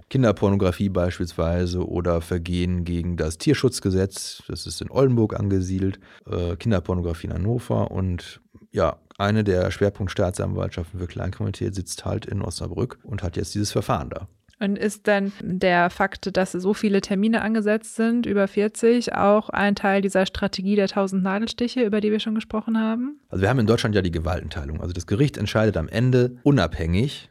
Kinderpornografie 0.09 0.87
beispielsweise 0.87 1.85
oder 1.85 2.21
Vergehen 2.21 2.85
gegen 2.85 3.17
das 3.17 3.37
Tierschutzgesetz, 3.37 4.43
das 4.47 4.65
ist 4.65 4.81
in 4.81 4.89
Oldenburg 4.89 5.37
angesiedelt, 5.37 5.99
äh, 6.25 6.55
Kinderpornografie 6.55 7.27
in 7.27 7.33
Hannover 7.33 7.91
und 7.91 8.39
ja, 8.71 8.95
eine 9.17 9.43
der 9.43 9.71
Schwerpunktstaatsanwaltschaften 9.71 11.01
für 11.01 11.07
Kleinkriminalität 11.07 11.75
sitzt 11.75 12.05
halt 12.05 12.25
in 12.25 12.41
Osnabrück 12.41 12.99
und 13.03 13.21
hat 13.21 13.35
jetzt 13.35 13.55
dieses 13.55 13.73
Verfahren 13.73 14.11
da. 14.11 14.29
Und 14.59 14.77
ist 14.77 15.07
dann 15.07 15.33
der 15.41 15.89
Fakt, 15.89 16.35
dass 16.37 16.53
so 16.53 16.73
viele 16.73 17.01
Termine 17.01 17.41
angesetzt 17.41 17.95
sind, 17.95 18.25
über 18.25 18.47
40, 18.47 19.13
auch 19.13 19.49
ein 19.49 19.75
Teil 19.75 20.01
dieser 20.01 20.25
Strategie 20.25 20.75
der 20.75 20.85
1000 20.85 21.21
Nadelstiche, 21.23 21.83
über 21.83 21.99
die 21.99 22.11
wir 22.11 22.19
schon 22.19 22.35
gesprochen 22.35 22.79
haben? 22.79 23.19
Also 23.29 23.41
wir 23.41 23.49
haben 23.49 23.59
in 23.59 23.67
Deutschland 23.67 23.95
ja 23.95 24.01
die 24.01 24.11
Gewaltenteilung. 24.11 24.79
Also 24.79 24.93
das 24.93 25.07
Gericht 25.07 25.37
entscheidet 25.37 25.75
am 25.75 25.89
Ende 25.89 26.37
unabhängig, 26.43 27.29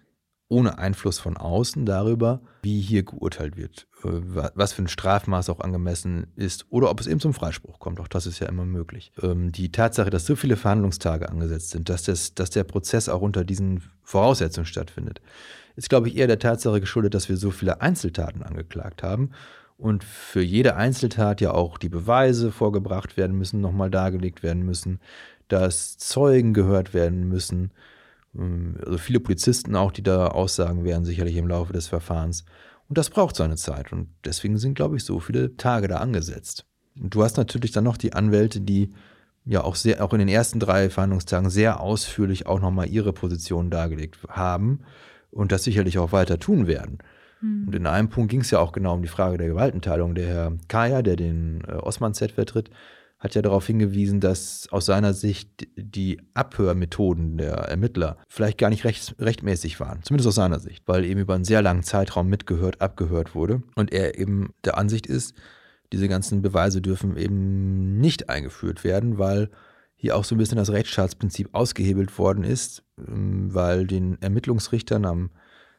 ohne 0.48 0.78
Einfluss 0.78 1.18
von 1.18 1.36
außen 1.36 1.86
darüber, 1.86 2.42
wie 2.62 2.80
hier 2.80 3.02
geurteilt 3.02 3.56
wird, 3.56 3.86
äh, 4.04 4.08
was 4.54 4.74
für 4.74 4.82
ein 4.82 4.88
Strafmaß 4.88 5.48
auch 5.48 5.60
angemessen 5.60 6.26
ist 6.36 6.66
oder 6.68 6.90
ob 6.90 7.00
es 7.00 7.06
eben 7.06 7.20
zum 7.20 7.32
Freispruch 7.32 7.78
kommt. 7.78 8.00
Auch 8.00 8.08
das 8.08 8.26
ist 8.26 8.40
ja 8.40 8.48
immer 8.48 8.66
möglich. 8.66 9.12
Ähm, 9.22 9.50
die 9.50 9.72
Tatsache, 9.72 10.10
dass 10.10 10.26
so 10.26 10.36
viele 10.36 10.56
Verhandlungstage 10.56 11.28
angesetzt 11.28 11.70
sind, 11.70 11.88
dass, 11.88 12.02
das, 12.02 12.34
dass 12.34 12.50
der 12.50 12.64
Prozess 12.64 13.08
auch 13.08 13.22
unter 13.22 13.44
diesen 13.44 13.82
Voraussetzungen 14.02 14.66
stattfindet, 14.66 15.22
ist, 15.76 15.88
glaube 15.88 16.08
ich, 16.08 16.16
eher 16.16 16.26
der 16.26 16.38
Tatsache 16.38 16.80
geschuldet, 16.80 17.14
dass 17.14 17.28
wir 17.28 17.36
so 17.36 17.50
viele 17.50 17.80
Einzeltaten 17.80 18.42
angeklagt 18.42 19.02
haben 19.02 19.30
und 19.76 20.04
für 20.04 20.42
jede 20.42 20.76
Einzeltat 20.76 21.40
ja 21.40 21.52
auch 21.52 21.78
die 21.78 21.88
Beweise 21.88 22.52
vorgebracht 22.52 23.16
werden 23.16 23.36
müssen, 23.36 23.60
nochmal 23.60 23.90
dargelegt 23.90 24.42
werden 24.42 24.64
müssen, 24.64 25.00
dass 25.48 25.98
Zeugen 25.98 26.54
gehört 26.54 26.94
werden 26.94 27.28
müssen 27.28 27.72
ähm, 28.36 28.76
also 28.84 28.98
viele 28.98 29.20
Polizisten 29.20 29.76
auch, 29.76 29.92
die 29.92 30.02
da 30.02 30.28
aussagen 30.28 30.84
werden, 30.84 31.04
sicherlich 31.04 31.36
im 31.36 31.48
Laufe 31.48 31.72
des 31.72 31.88
Verfahrens. 31.88 32.44
Und 32.88 32.98
das 32.98 33.10
braucht 33.10 33.36
seine 33.36 33.56
Zeit. 33.56 33.92
Und 33.92 34.08
deswegen 34.24 34.58
sind, 34.58 34.74
glaube 34.74 34.96
ich, 34.96 35.04
so 35.04 35.20
viele 35.20 35.56
Tage 35.56 35.88
da 35.88 35.96
angesetzt. 35.98 36.66
Und 37.00 37.14
du 37.14 37.22
hast 37.22 37.36
natürlich 37.36 37.72
dann 37.72 37.84
noch 37.84 37.96
die 37.96 38.12
Anwälte, 38.12 38.60
die 38.60 38.90
ja 39.46 39.62
auch 39.62 39.74
sehr, 39.74 40.02
auch 40.02 40.12
in 40.12 40.20
den 40.20 40.28
ersten 40.28 40.60
drei 40.60 40.90
Verhandlungstagen 40.90 41.50
sehr 41.50 41.80
ausführlich 41.80 42.46
auch 42.46 42.60
nochmal 42.60 42.88
ihre 42.88 43.12
Position 43.12 43.70
dargelegt 43.70 44.18
haben 44.28 44.80
und 45.34 45.52
das 45.52 45.64
sicherlich 45.64 45.98
auch 45.98 46.12
weiter 46.12 46.38
tun 46.38 46.66
werden. 46.66 46.98
Hm. 47.40 47.64
Und 47.66 47.74
in 47.74 47.86
einem 47.86 48.08
Punkt 48.08 48.30
ging 48.30 48.40
es 48.40 48.50
ja 48.50 48.58
auch 48.58 48.72
genau 48.72 48.94
um 48.94 49.02
die 49.02 49.08
Frage 49.08 49.38
der 49.38 49.48
Gewaltenteilung. 49.48 50.14
Der 50.14 50.26
Herr 50.26 50.52
Kaya, 50.68 51.02
der 51.02 51.16
den 51.16 51.62
äh, 51.66 51.72
Osman 51.72 52.14
Z 52.14 52.32
vertritt, 52.32 52.70
hat 53.18 53.34
ja 53.34 53.42
darauf 53.42 53.66
hingewiesen, 53.66 54.20
dass 54.20 54.68
aus 54.70 54.84
seiner 54.84 55.14
Sicht 55.14 55.66
die 55.76 56.20
Abhörmethoden 56.34 57.38
der 57.38 57.54
Ermittler 57.54 58.18
vielleicht 58.28 58.58
gar 58.58 58.68
nicht 58.68 58.84
recht, 58.84 59.14
rechtmäßig 59.18 59.80
waren. 59.80 60.02
Zumindest 60.02 60.28
aus 60.28 60.34
seiner 60.34 60.60
Sicht, 60.60 60.82
weil 60.86 61.06
eben 61.06 61.20
über 61.20 61.34
einen 61.34 61.44
sehr 61.44 61.62
langen 61.62 61.82
Zeitraum 61.82 62.28
mitgehört, 62.28 62.82
abgehört 62.82 63.34
wurde. 63.34 63.62
Und 63.76 63.92
er 63.92 64.18
eben 64.18 64.52
der 64.64 64.76
Ansicht 64.76 65.06
ist, 65.06 65.34
diese 65.92 66.06
ganzen 66.06 66.42
Beweise 66.42 66.82
dürfen 66.82 67.16
eben 67.16 67.98
nicht 67.98 68.28
eingeführt 68.28 68.84
werden, 68.84 69.16
weil 69.16 69.48
hier 70.04 70.16
auch 70.16 70.24
so 70.24 70.34
ein 70.34 70.38
bisschen 70.38 70.58
das 70.58 70.70
Rechtsstaatsprinzip 70.70 71.48
ausgehebelt 71.52 72.18
worden 72.18 72.44
ist, 72.44 72.82
ähm, 72.98 73.54
weil 73.54 73.86
den 73.86 74.20
Ermittlungsrichtern 74.20 75.06
am 75.06 75.30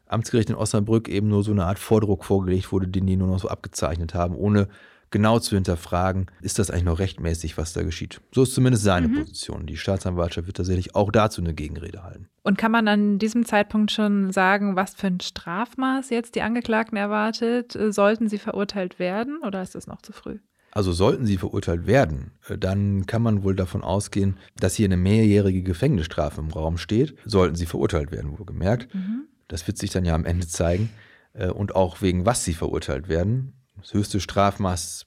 Amtsgericht 0.07 0.49
in 0.49 0.55
Osnabrück 0.55 1.07
eben 1.09 1.27
nur 1.27 1.43
so 1.43 1.51
eine 1.51 1.65
Art 1.65 1.77
Vordruck 1.77 2.25
vorgelegt 2.25 2.71
wurde, 2.71 2.87
den 2.87 3.05
die 3.05 3.17
nur 3.17 3.27
noch 3.27 3.39
so 3.39 3.49
abgezeichnet 3.49 4.15
haben, 4.15 4.35
ohne 4.35 4.67
genau 5.11 5.37
zu 5.37 5.53
hinterfragen, 5.53 6.25
ist 6.41 6.57
das 6.57 6.71
eigentlich 6.71 6.85
noch 6.85 6.97
rechtmäßig, 6.97 7.55
was 7.59 7.73
da 7.73 7.83
geschieht. 7.83 8.19
So 8.33 8.41
ist 8.41 8.55
zumindest 8.55 8.83
seine 8.83 9.09
mhm. 9.09 9.19
Position. 9.19 9.67
Die 9.67 9.77
Staatsanwaltschaft 9.77 10.47
wird 10.47 10.57
tatsächlich 10.57 10.95
auch 10.95 11.11
dazu 11.11 11.41
eine 11.41 11.53
Gegenrede 11.53 12.01
halten. 12.01 12.27
Und 12.41 12.57
kann 12.57 12.71
man 12.71 12.87
an 12.87 13.19
diesem 13.19 13.45
Zeitpunkt 13.45 13.91
schon 13.91 14.31
sagen, 14.31 14.75
was 14.75 14.95
für 14.95 15.05
ein 15.05 15.19
Strafmaß 15.19 16.09
jetzt 16.09 16.33
die 16.33 16.41
Angeklagten 16.41 16.97
erwartet? 16.97 17.77
Sollten 17.89 18.27
sie 18.27 18.39
verurteilt 18.39 18.97
werden 18.97 19.37
oder 19.45 19.61
ist 19.61 19.75
das 19.75 19.85
noch 19.85 20.01
zu 20.01 20.13
früh? 20.13 20.39
Also 20.75 20.91
sollten 20.91 21.25
sie 21.25 21.37
verurteilt 21.37 21.87
werden, 21.87 22.31
äh, 22.49 22.57
dann 22.57 23.05
kann 23.05 23.21
man 23.21 23.43
wohl 23.43 23.55
davon 23.55 23.81
ausgehen, 23.81 24.37
dass 24.59 24.75
hier 24.75 24.85
eine 24.85 24.97
mehrjährige 24.97 25.63
Gefängnisstrafe 25.63 26.41
im 26.41 26.49
Raum 26.49 26.77
steht. 26.77 27.15
Sollten 27.25 27.55
sie 27.55 27.65
verurteilt 27.65 28.11
werden, 28.11 28.37
wohlgemerkt. 28.37 28.93
Mhm. 28.93 29.23
Das 29.47 29.65
wird 29.67 29.77
sich 29.77 29.89
dann 29.91 30.03
ja 30.03 30.13
am 30.13 30.25
Ende 30.25 30.47
zeigen. 30.47 30.89
Äh, 31.31 31.47
und 31.47 31.75
auch 31.75 32.01
wegen 32.01 32.25
was 32.25 32.43
sie 32.43 32.53
verurteilt 32.53 33.07
werden. 33.07 33.53
Das 33.79 33.93
höchste 33.93 34.19
Strafmaß 34.19 35.05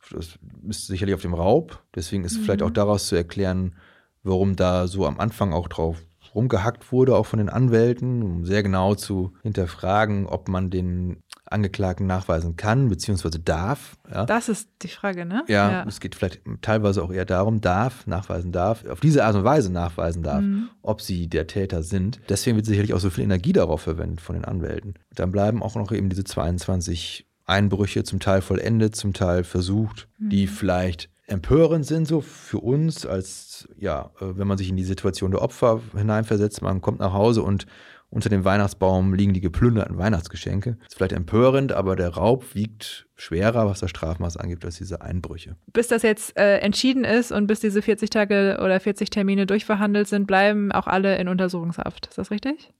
ist 0.68 0.86
sicherlich 0.86 1.14
auf 1.14 1.22
dem 1.22 1.34
Raub. 1.34 1.84
Deswegen 1.94 2.24
ist 2.24 2.38
mhm. 2.38 2.44
vielleicht 2.44 2.62
auch 2.62 2.70
daraus 2.70 3.06
zu 3.08 3.16
erklären, 3.16 3.76
warum 4.22 4.56
da 4.56 4.86
so 4.86 5.06
am 5.06 5.20
Anfang 5.20 5.52
auch 5.52 5.68
drauf 5.68 6.02
rumgehackt 6.34 6.92
wurde, 6.92 7.14
auch 7.14 7.26
von 7.26 7.38
den 7.38 7.48
Anwälten, 7.50 8.22
um 8.22 8.44
sehr 8.46 8.62
genau 8.62 8.94
zu 8.94 9.34
hinterfragen, 9.42 10.26
ob 10.26 10.48
man 10.48 10.70
den 10.70 11.22
Angeklagten 11.52 12.06
nachweisen 12.06 12.56
kann 12.56 12.88
bzw. 12.88 13.38
darf. 13.42 13.96
Ja. 14.10 14.26
Das 14.26 14.48
ist 14.48 14.68
die 14.82 14.88
Frage, 14.88 15.24
ne? 15.24 15.44
Ja, 15.48 15.70
ja, 15.70 15.84
es 15.86 16.00
geht 16.00 16.14
vielleicht 16.14 16.42
teilweise 16.62 17.02
auch 17.02 17.10
eher 17.10 17.24
darum, 17.24 17.60
darf, 17.60 18.06
nachweisen 18.06 18.52
darf, 18.52 18.84
auf 18.86 19.00
diese 19.00 19.24
Art 19.24 19.34
und 19.34 19.44
Weise 19.44 19.72
nachweisen 19.72 20.22
darf, 20.22 20.42
mhm. 20.42 20.68
ob 20.82 21.00
sie 21.00 21.28
der 21.28 21.46
Täter 21.46 21.82
sind. 21.82 22.20
Deswegen 22.28 22.56
wird 22.56 22.66
sicherlich 22.66 22.94
auch 22.94 23.00
so 23.00 23.10
viel 23.10 23.24
Energie 23.24 23.52
darauf 23.52 23.82
verwendet 23.82 24.20
von 24.20 24.34
den 24.34 24.44
Anwälten. 24.44 24.94
Dann 25.14 25.32
bleiben 25.32 25.62
auch 25.62 25.74
noch 25.74 25.92
eben 25.92 26.08
diese 26.08 26.24
22 26.24 27.26
Einbrüche, 27.46 28.04
zum 28.04 28.20
Teil 28.20 28.42
vollendet, 28.42 28.94
zum 28.94 29.12
Teil 29.14 29.42
versucht, 29.44 30.08
mhm. 30.18 30.30
die 30.30 30.46
vielleicht 30.46 31.08
empörend 31.28 31.86
sind, 31.86 32.08
so 32.08 32.20
für 32.20 32.58
uns, 32.58 33.06
als 33.06 33.68
ja, 33.78 34.10
äh, 34.20 34.36
wenn 34.36 34.48
man 34.48 34.58
sich 34.58 34.70
in 34.70 34.76
die 34.76 34.84
Situation 34.84 35.30
der 35.30 35.42
Opfer 35.42 35.80
hineinversetzt, 35.94 36.62
man 36.62 36.80
kommt 36.80 37.00
nach 37.00 37.12
Hause 37.12 37.42
und 37.42 37.66
unter 38.10 38.30
dem 38.30 38.44
Weihnachtsbaum 38.44 39.12
liegen 39.12 39.34
die 39.34 39.40
geplünderten 39.40 39.98
Weihnachtsgeschenke. 39.98 40.78
Ist 40.86 40.96
vielleicht 40.96 41.12
empörend, 41.12 41.72
aber 41.72 41.94
der 41.94 42.08
Raub 42.10 42.54
wiegt 42.54 43.06
schwerer, 43.16 43.66
was 43.66 43.80
das 43.80 43.90
Strafmaß 43.90 44.38
angibt, 44.38 44.64
als 44.64 44.78
diese 44.78 45.02
Einbrüche. 45.02 45.56
Bis 45.72 45.88
das 45.88 46.02
jetzt 46.02 46.36
äh, 46.38 46.58
entschieden 46.58 47.04
ist 47.04 47.32
und 47.32 47.46
bis 47.46 47.60
diese 47.60 47.82
40 47.82 48.08
Tage 48.08 48.60
oder 48.62 48.80
40 48.80 49.10
Termine 49.10 49.44
durchverhandelt 49.44 50.08
sind, 50.08 50.26
bleiben 50.26 50.72
auch 50.72 50.86
alle 50.86 51.18
in 51.18 51.28
Untersuchungshaft. 51.28 52.06
Ist 52.06 52.16
das 52.16 52.30
richtig? 52.30 52.72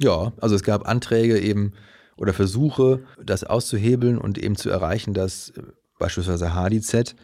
Ja, 0.00 0.32
also 0.40 0.54
es 0.54 0.62
gab 0.62 0.86
Anträge 0.86 1.38
eben 1.38 1.72
oder 2.18 2.34
Versuche, 2.34 3.04
das 3.22 3.44
auszuhebeln 3.44 4.18
und 4.18 4.36
eben 4.36 4.56
zu 4.56 4.68
erreichen, 4.68 5.14
dass 5.14 5.50
äh, 5.50 5.62
beispielsweise 5.98 6.54
HDZ 6.54 7.14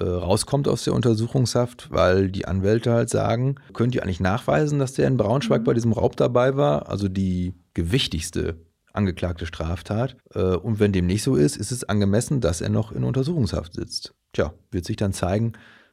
rauskommt 0.00 0.68
aus 0.68 0.84
der 0.84 0.94
Untersuchungshaft, 0.94 1.90
weil 1.90 2.30
die 2.30 2.46
Anwälte 2.46 2.92
halt 2.92 3.10
sagen, 3.10 3.56
könnt 3.72 3.94
ihr 3.94 4.02
eigentlich 4.02 4.20
nachweisen, 4.20 4.78
dass 4.78 4.94
der 4.94 5.08
in 5.08 5.16
Braunschweig 5.16 5.60
mhm. 5.60 5.64
bei 5.64 5.74
diesem 5.74 5.92
Raub 5.92 6.16
dabei 6.16 6.56
war? 6.56 6.88
Also 6.88 7.08
die 7.08 7.54
gewichtigste 7.74 8.56
angeklagte 8.92 9.46
Straftat. 9.46 10.16
Äh, 10.34 10.56
und 10.56 10.80
wenn 10.80 10.92
dem 10.92 11.06
nicht 11.06 11.22
so 11.22 11.36
ist, 11.36 11.56
ist 11.56 11.72
es 11.72 11.84
angemessen, 11.84 12.40
dass 12.40 12.60
er 12.60 12.68
noch 12.68 12.92
in 12.92 13.04
Untersuchungshaft 13.04 13.74
sitzt. 13.74 14.14
Tja, 14.32 14.52
wird 14.70 14.84
sich 14.84 14.96
dann 14.96 15.12
zeigen, 15.12 15.52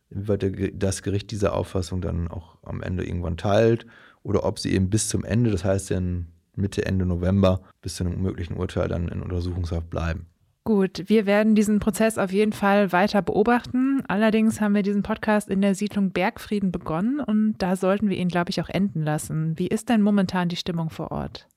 inwieweit 0.10 0.74
das 0.76 1.02
Gericht 1.02 1.32
diese 1.32 1.54
Auffassung 1.54 2.02
dann 2.02 2.28
auch 2.28 2.58
am 2.64 2.82
Ende 2.82 3.06
irgendwann 3.06 3.38
teilt 3.38 3.86
oder 4.24 4.44
ob 4.44 4.60
sie 4.60 4.74
eben 4.74 4.90
bis 4.90 5.08
zum 5.08 5.24
Ende, 5.24 5.52
das 5.52 5.64
heißt 5.64 5.92
dann 5.92 6.28
Mitte, 6.56 6.86
Ende 6.86 7.06
November 7.06 7.62
bis 7.82 7.96
zu 7.96 8.04
einem 8.04 8.22
möglichen 8.22 8.56
Urteil 8.56 8.88
dann 8.90 9.08
in 9.08 9.22
Untersuchungshaft 9.22 9.90
bleiben. 9.90 10.28
Gut, 10.66 11.04
wir 11.08 11.26
werden 11.26 11.56
diesen 11.56 11.80
Prozess 11.80 12.18
auf 12.18 12.32
jeden 12.32 12.54
Fall 12.54 12.92
weiter 12.92 13.22
beobachten. 13.22 14.04
Allerdings 14.08 14.62
haben 14.62 14.76
wir 14.76 14.84
diesen 14.84 15.02
Podcast 15.02 15.50
in 15.50 15.62
der 15.62 15.74
Siedlung 15.74 16.12
Bergfrieden 16.12 16.72
begonnen 16.72 17.20
und 17.20 17.56
da 17.58 17.76
sollten 17.76 18.10
wir 18.10 18.18
ihn, 18.18 18.28
glaube 18.28 18.52
ich, 18.52 18.62
auch 18.62 18.70
enden 18.70 19.04
lassen. 19.04 19.58
Wie 19.58 19.68
ist 19.68 19.90
denn 19.90 20.02
momentan 20.02 20.50
die 20.50 20.58
Stimmung 20.58 20.90
vor 20.90 21.12
Ort? 21.12 21.48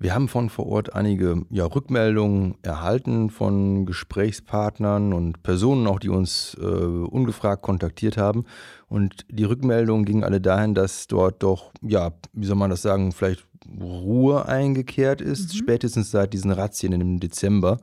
Wir 0.00 0.14
haben 0.14 0.28
von 0.28 0.48
vor 0.48 0.66
Ort 0.66 0.94
einige 0.94 1.42
ja, 1.50 1.64
Rückmeldungen 1.64 2.54
erhalten 2.62 3.30
von 3.30 3.84
Gesprächspartnern 3.84 5.12
und 5.12 5.42
Personen, 5.42 5.88
auch 5.88 5.98
die 5.98 6.08
uns 6.08 6.56
äh, 6.60 6.64
ungefragt 6.64 7.62
kontaktiert 7.62 8.16
haben. 8.16 8.44
Und 8.86 9.26
die 9.28 9.42
Rückmeldungen 9.42 10.04
gingen 10.04 10.22
alle 10.22 10.40
dahin, 10.40 10.74
dass 10.74 11.08
dort 11.08 11.42
doch, 11.42 11.72
ja, 11.82 12.12
wie 12.32 12.46
soll 12.46 12.56
man 12.56 12.70
das 12.70 12.82
sagen, 12.82 13.10
vielleicht 13.10 13.44
Ruhe 13.80 14.46
eingekehrt 14.46 15.20
ist, 15.20 15.52
mhm. 15.52 15.58
spätestens 15.58 16.12
seit 16.12 16.32
diesen 16.32 16.52
Razzien 16.52 16.92
im 16.92 17.18
Dezember, 17.18 17.78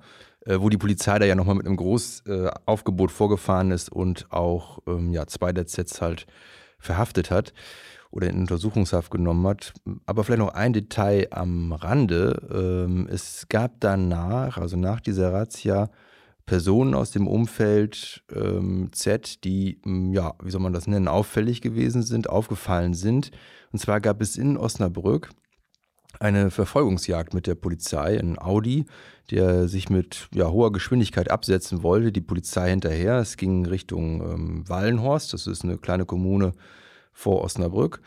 wo 0.46 0.70
die 0.70 0.78
Polizei 0.78 1.18
da 1.20 1.26
ja 1.26 1.36
nochmal 1.36 1.56
mit 1.56 1.66
einem 1.66 1.78
Großaufgebot 1.78 3.10
äh, 3.10 3.14
vorgefahren 3.14 3.72
ist 3.72 3.92
und 3.92 4.32
auch 4.32 4.80
ähm, 4.88 5.12
ja, 5.12 5.26
zwei 5.28 5.52
der 5.52 5.68
Sets 5.68 6.02
halt 6.02 6.28
verhaftet 6.80 7.32
hat 7.32 7.54
oder 8.12 8.30
in 8.30 8.40
Untersuchungshaft 8.40 9.12
genommen 9.12 9.46
hat. 9.48 9.74
Aber 10.06 10.24
vielleicht 10.24 10.40
noch 10.40 10.54
ein 10.54 10.74
Detail 10.74 11.28
am 11.32 11.74
Rande. 11.74 12.86
Ähm, 12.88 13.08
es 13.12 13.48
gab 13.50 13.80
danach, 13.80 14.58
also 14.58 14.78
nach 14.78 15.02
dieser 15.02 15.34
Razzia, 15.34 15.90
Personen 16.46 16.94
aus 16.94 17.10
dem 17.10 17.28
Umfeld 17.28 18.24
ähm, 18.32 18.90
Z, 18.92 19.44
die, 19.44 19.80
ja, 20.12 20.36
wie 20.44 20.52
soll 20.52 20.62
man 20.62 20.74
das 20.74 20.86
nennen, 20.86 21.08
auffällig 21.08 21.62
gewesen 21.62 22.04
sind, 22.04 22.30
aufgefallen 22.30 22.94
sind. 22.94 23.32
Und 23.72 23.80
zwar 23.80 24.00
gab 24.00 24.22
es 24.22 24.38
in 24.38 24.56
Osnabrück 24.56 25.32
eine 26.20 26.52
Verfolgungsjagd 26.52 27.34
mit 27.34 27.48
der 27.48 27.56
Polizei, 27.56 28.20
ein 28.20 28.40
Audi, 28.40 28.86
der 29.32 29.68
sich 29.68 29.90
mit 29.90 30.28
ja, 30.34 30.50
hoher 30.50 30.72
Geschwindigkeit 30.72 31.32
absetzen 31.32 31.84
wollte, 31.84 32.12
die 32.12 32.22
Polizei 32.22 32.70
hinterher. 32.70 33.18
Es 33.18 33.38
ging 33.38 33.66
Richtung 33.66 34.22
ähm, 34.22 34.70
Wallenhorst, 34.70 35.34
das 35.34 35.48
ist 35.48 35.64
eine 35.64 35.78
kleine 35.78 36.06
Kommune 36.06 36.54
vor 37.12 37.42
Osnabrück. 37.42 38.02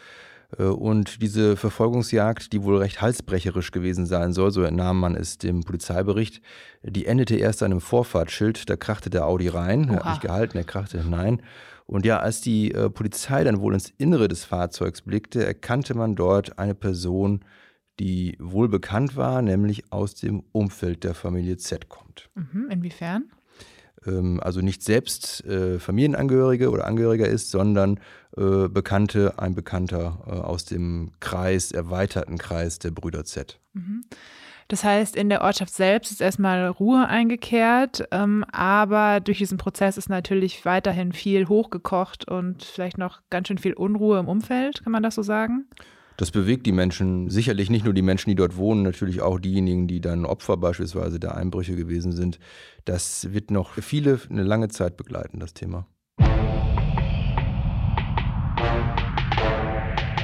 Äh, 0.57 0.65
und 0.65 1.21
diese 1.23 1.57
Verfolgungsjagd, 1.57 2.53
die 2.53 2.63
wohl 2.63 2.79
recht 2.79 3.01
halsbrecherisch 3.01 3.73
gewesen 3.73 4.07
sein 4.07 4.33
soll, 4.33 4.51
so 4.51 4.63
entnahm 4.63 5.01
man 5.01 5.15
es 5.15 5.39
dem 5.39 5.65
Polizeibericht, 5.65 6.41
die 6.83 7.07
endete 7.07 7.37
erst 7.37 7.63
an 7.63 7.73
einem 7.73 7.81
Vorfahrtsschild, 7.81 8.71
da 8.71 8.77
krachte 8.77 9.11
der 9.11 9.27
Audi 9.27 9.49
rein, 9.49 9.89
er 9.89 9.97
hat 9.97 10.07
nicht 10.07 10.23
gehalten, 10.23 10.59
er 10.59 10.65
krachte 10.65 11.03
hinein. 11.03 11.43
Und 11.87 12.05
ja, 12.05 12.19
als 12.19 12.43
die 12.43 12.73
äh, 12.73 12.91
Polizei 12.91 13.45
dann 13.45 13.61
wohl 13.61 13.73
ins 13.73 13.93
Innere 13.97 14.29
des 14.29 14.45
Fahrzeugs 14.45 15.03
blickte, 15.03 15.45
erkannte 15.45 15.95
man 15.95 16.17
dort 16.17 16.59
eine 16.59 16.75
Person, 16.75 17.41
die 17.99 18.37
wohl 18.39 18.69
bekannt 18.69 19.17
war, 19.17 19.43
nämlich 19.43 19.93
aus 19.93 20.15
dem 20.15 20.43
Umfeld 20.53 21.05
der 21.05 21.15
Familie 21.15 21.57
Z 21.57 21.89
kommt. 21.89 22.31
Mhm, 22.35 22.69
inwiefern? 22.71 23.25
Ähm, 24.07 24.41
also 24.43 24.61
nicht 24.61 24.83
selbst 24.83 25.45
äh, 25.45 25.79
Familienangehörige 25.79 26.71
oder 26.71 26.87
Angehöriger 26.87 27.29
ist, 27.29 27.51
sondern 27.51 28.01
äh, 28.37 28.69
Bekannte, 28.69 29.39
ein 29.39 29.55
Bekannter 29.55 30.23
äh, 30.27 30.31
aus 30.31 30.65
dem 30.65 31.13
Kreis, 31.21 31.73
erweiterten 31.73 32.39
Kreis 32.39 32.79
der 32.79 32.91
Brüder 32.91 33.25
Z. 33.25 33.61
Mhm. 33.73 34.03
Das 34.69 34.85
heißt, 34.85 35.17
in 35.17 35.31
der 35.31 35.41
Ortschaft 35.41 35.73
selbst 35.73 36.13
ist 36.13 36.21
erstmal 36.21 36.69
Ruhe 36.69 37.09
eingekehrt, 37.09 38.07
ähm, 38.11 38.45
aber 38.53 39.21
durch 39.21 39.39
diesen 39.39 39.57
Prozess 39.57 39.97
ist 39.97 40.11
natürlich 40.11 40.67
weiterhin 40.67 41.13
viel 41.13 41.49
hochgekocht 41.49 42.29
und 42.29 42.63
vielleicht 42.63 42.99
noch 42.99 43.23
ganz 43.31 43.49
schön 43.49 43.57
viel 43.57 43.73
Unruhe 43.73 44.19
im 44.19 44.29
Umfeld, 44.29 44.85
kann 44.85 44.93
man 44.93 45.03
das 45.03 45.15
so 45.15 45.23
sagen? 45.23 45.65
Das 46.19 46.33
bewegt 46.33 46.67
die 46.67 46.73
Menschen, 46.73 47.31
sicherlich 47.31 47.71
nicht 47.71 47.85
nur 47.85 47.95
die 47.95 48.03
Menschen, 48.03 48.29
die 48.31 48.35
dort 48.35 48.57
wohnen, 48.57 48.83
natürlich 48.83 49.23
auch 49.23 49.39
diejenigen, 49.39 49.87
die 49.87 50.01
dann 50.01 50.27
Opfer 50.27 50.57
beispielsweise 50.57 51.21
der 51.21 51.37
Einbrüche 51.37 51.77
gewesen 51.77 52.11
sind. 52.11 52.41
Das 52.85 53.33
wird 53.33 53.53
noch 53.53 53.75
viele 53.75 54.19
eine 54.29 54.43
lange 54.43 54.67
Zeit 54.67 54.97
begleiten, 54.97 55.39
das 55.39 55.55
Thema. 55.55 55.87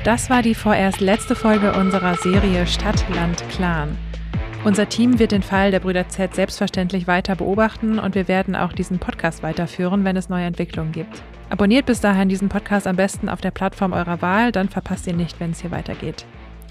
Das 0.03 0.29
war 0.31 0.43
die 0.43 0.57
vorerst 0.57 1.01
letzte 1.01 1.37
Folge 1.37 1.73
unserer 1.75 2.17
Serie 2.17 2.67
Stadt, 2.67 3.05
Land, 3.15 3.49
Clan. 3.51 3.97
Unser 4.65 4.89
Team 4.89 5.19
wird 5.19 5.33
den 5.33 5.43
Fall 5.43 5.73
der 5.73 5.81
Brüder 5.81 6.09
Z 6.09 6.35
selbstverständlich 6.35 7.07
weiter 7.07 7.37
beobachten 7.37 7.99
und 7.99 8.15
wir 8.15 8.29
werden 8.29 8.57
auch 8.57 8.73
diesen 8.73 8.99
Podcast 8.99 9.43
weiterführen, 9.43 10.05
wenn 10.05 10.17
es 10.17 10.31
neue 10.31 10.47
Entwicklungen 10.47 10.93
gibt. 10.93 11.23
Abonniert 11.51 11.85
bis 11.85 12.01
dahin 12.01 12.31
diesen 12.31 12.49
Podcast 12.49 12.87
am 12.87 12.97
besten 12.97 13.29
auf 13.29 13.43
der 13.43 13.51
Plattform 13.51 13.93
eurer 13.93 14.23
Wahl, 14.23 14.53
dann 14.53 14.71
verpasst 14.71 15.07
ihr 15.07 15.13
nicht, 15.13 15.39
wenn 15.39 15.51
es 15.51 15.61
hier 15.61 15.71
weitergeht. 15.71 16.25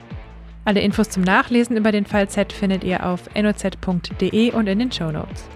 Alle 0.63 0.81
Infos 0.81 1.09
zum 1.09 1.23
Nachlesen 1.23 1.75
über 1.75 1.91
den 1.91 2.05
Fall 2.05 2.29
Z 2.29 2.53
findet 2.53 2.83
ihr 2.83 3.05
auf 3.05 3.29
noz.de 3.35 4.51
und 4.51 4.67
in 4.67 4.79
den 4.79 4.91
Show 4.91 5.11
Notes. 5.11 5.49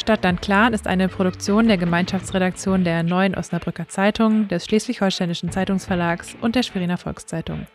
Stadtland 0.00 0.40
Clan 0.40 0.72
ist 0.72 0.86
eine 0.86 1.08
Produktion 1.08 1.66
der 1.66 1.76
Gemeinschaftsredaktion 1.76 2.84
der 2.84 3.02
Neuen 3.02 3.34
Osnabrücker 3.34 3.88
Zeitung, 3.88 4.46
des 4.46 4.64
Schleswig-Holsteinischen 4.64 5.50
Zeitungsverlags 5.50 6.36
und 6.40 6.54
der 6.54 6.62
Schweriner 6.62 6.98
Volkszeitung. 6.98 7.66